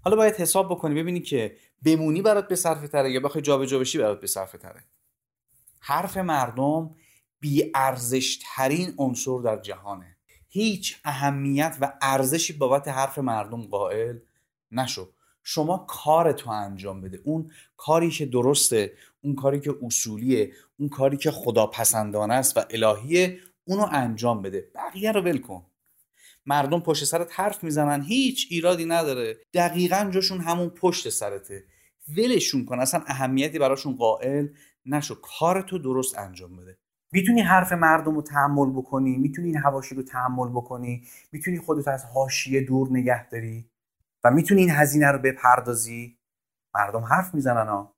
[0.00, 3.98] حالا باید حساب بکنی ببینی که بمونی برات به صرفه تره یا بخوای جابجا بشی
[3.98, 4.84] برات به صرفه تره.
[5.80, 6.94] حرف مردم
[7.40, 10.16] بی ارزش ترین عنصر در جهانه.
[10.48, 14.18] هیچ اهمیت و ارزشی بابت حرف مردم قائل
[14.70, 15.12] نشو.
[15.42, 17.20] شما کار تو انجام بده.
[17.24, 22.60] اون کاری که درسته اون کاری که اصولیه اون کاری که خدا پسندانه است و
[22.70, 23.38] الهیه
[23.68, 24.70] اونو انجام بده.
[24.74, 25.66] بقیه رو ول کن.
[26.46, 28.02] مردم پشت سرت حرف می‌زنن.
[28.02, 29.36] هیچ ایرادی نداره.
[29.54, 31.64] دقیقا جاشون همون پشت سرته.
[32.16, 32.80] ولشون کن.
[32.80, 34.48] اصلا اهمیتی براشون قائل
[34.86, 35.14] نشو.
[35.40, 36.78] کارتو درست انجام بده.
[37.12, 39.16] می‌تونی حرف مردم رو تحمل بکنی.
[39.16, 41.04] می‌تونی این هواشی رو تحمل بکنی.
[41.32, 43.70] می‌تونی خودت از حاشیه دور نگه داری.
[44.24, 46.18] و می‌تونی این هزینه رو بپردازی.
[46.74, 47.97] مردم حرف می‌زنن ها.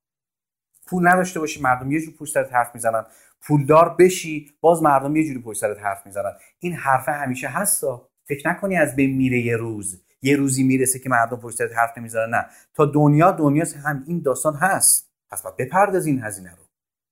[0.91, 3.05] پول نداشته باشی مردم یه جور پشت سرت حرف می‌زنن.
[3.43, 6.33] پولدار بشی باز مردم یه جوری پشت سرت حرف می‌زنن.
[6.59, 8.09] این حرف همیشه هستا.
[8.25, 10.03] فکر نکنی از بین میره یه روز.
[10.23, 12.35] یه روزی می‌رسه که مردم پشت سرت حرف نمی‌زنن.
[12.35, 12.47] نه.
[12.75, 15.11] تا دنیا دنیا هم این داستان هست.
[15.31, 16.63] پس باید بپرداز این هزینه رو.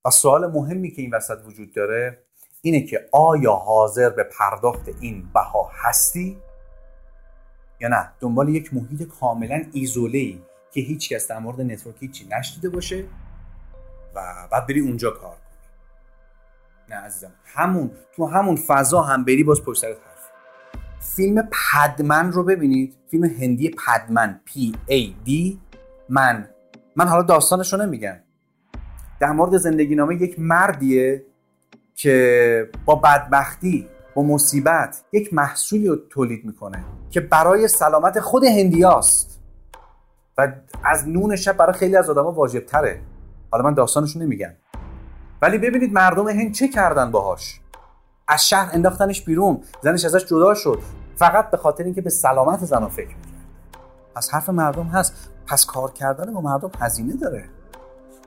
[0.05, 2.23] و سوال مهمی که این وسط وجود داره
[2.61, 6.37] اینه که آیا حاضر به پرداخت این بها هستی؟
[7.79, 12.27] یا نه؟ دنبال یک محیط کاملا ایزوله ای که هیچ کس در مورد network هیچی
[12.31, 13.05] نشنیده باشه.
[14.15, 15.39] و بعد بری اونجا کار کنی.
[16.89, 19.97] نه عزیزم همون تو همون فضا هم بری باز پشت سرت
[20.99, 22.97] فیلم پدمن رو ببینید.
[23.11, 25.57] فیلم هندی پدمن P A D
[26.09, 26.49] man.
[26.95, 28.15] من حالا داستانش رو نمیگم.
[29.19, 31.25] در مورد زندگی نامه یک مردیه
[31.95, 39.41] که با بدبختی با مصیبت یک محصولی رو تولید می‌کنه که برای سلامت خود هندیاست
[40.37, 40.47] و
[40.83, 43.01] از نون شب برای خیلی از آدما واجب تره
[43.51, 44.53] حالا من داستانشو نمیگم
[45.41, 47.59] ولی ببینید مردم هند چه کردن باهاش؟
[48.27, 50.79] از شهر انداختنش بیرون زنش ازش جدا شد.
[51.15, 53.47] فقط به خاطر اینکه به سلامت زنها فکر می‌کرد.
[54.15, 55.29] پس حرف مردم هست.
[55.47, 57.49] پس کار کردن با مردم هزینه داره.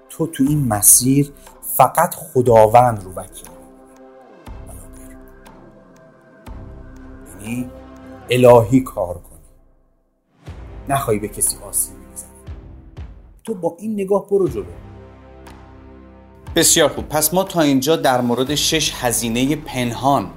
[0.09, 1.33] تو تو این مسیر
[1.77, 3.49] فقط خداوند رو وکیل.
[7.41, 7.71] یعنی
[8.31, 9.39] الهی کار کنی.
[10.89, 12.31] نخوای به کسی آسیب بزنی
[13.45, 14.65] تو با این نگاه برو جلو.
[16.57, 17.09] بسیار خوب.
[17.09, 20.31] پس ما تا اینجا در مورد شش هزینه پنهان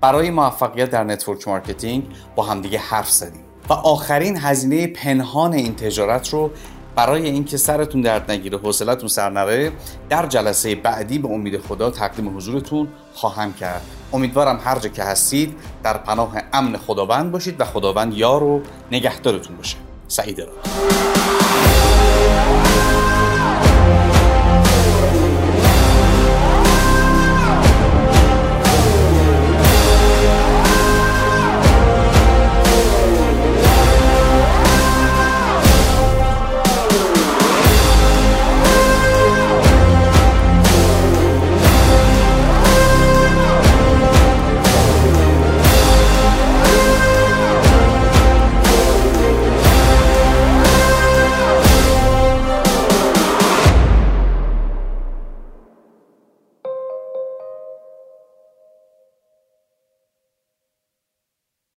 [0.00, 2.04] برای موفقیت در network marketing
[2.36, 3.40] با همدیگه حرف زدیم.
[3.68, 6.50] و آخرین هزینه پنهان این تجارت رو
[6.96, 9.72] برای اینکه سرتون درد نگیره حوصلتون سر نره
[10.08, 13.82] در جلسه بعدی به امید خدا تقدیم حضورتون خواهم کرد.
[14.12, 18.62] امیدوارم هر جا که هستید در پناه امن خداوند باشید و خداوند یار و
[18.92, 19.76] نگهدارتون باشه.
[20.08, 21.09] سعید را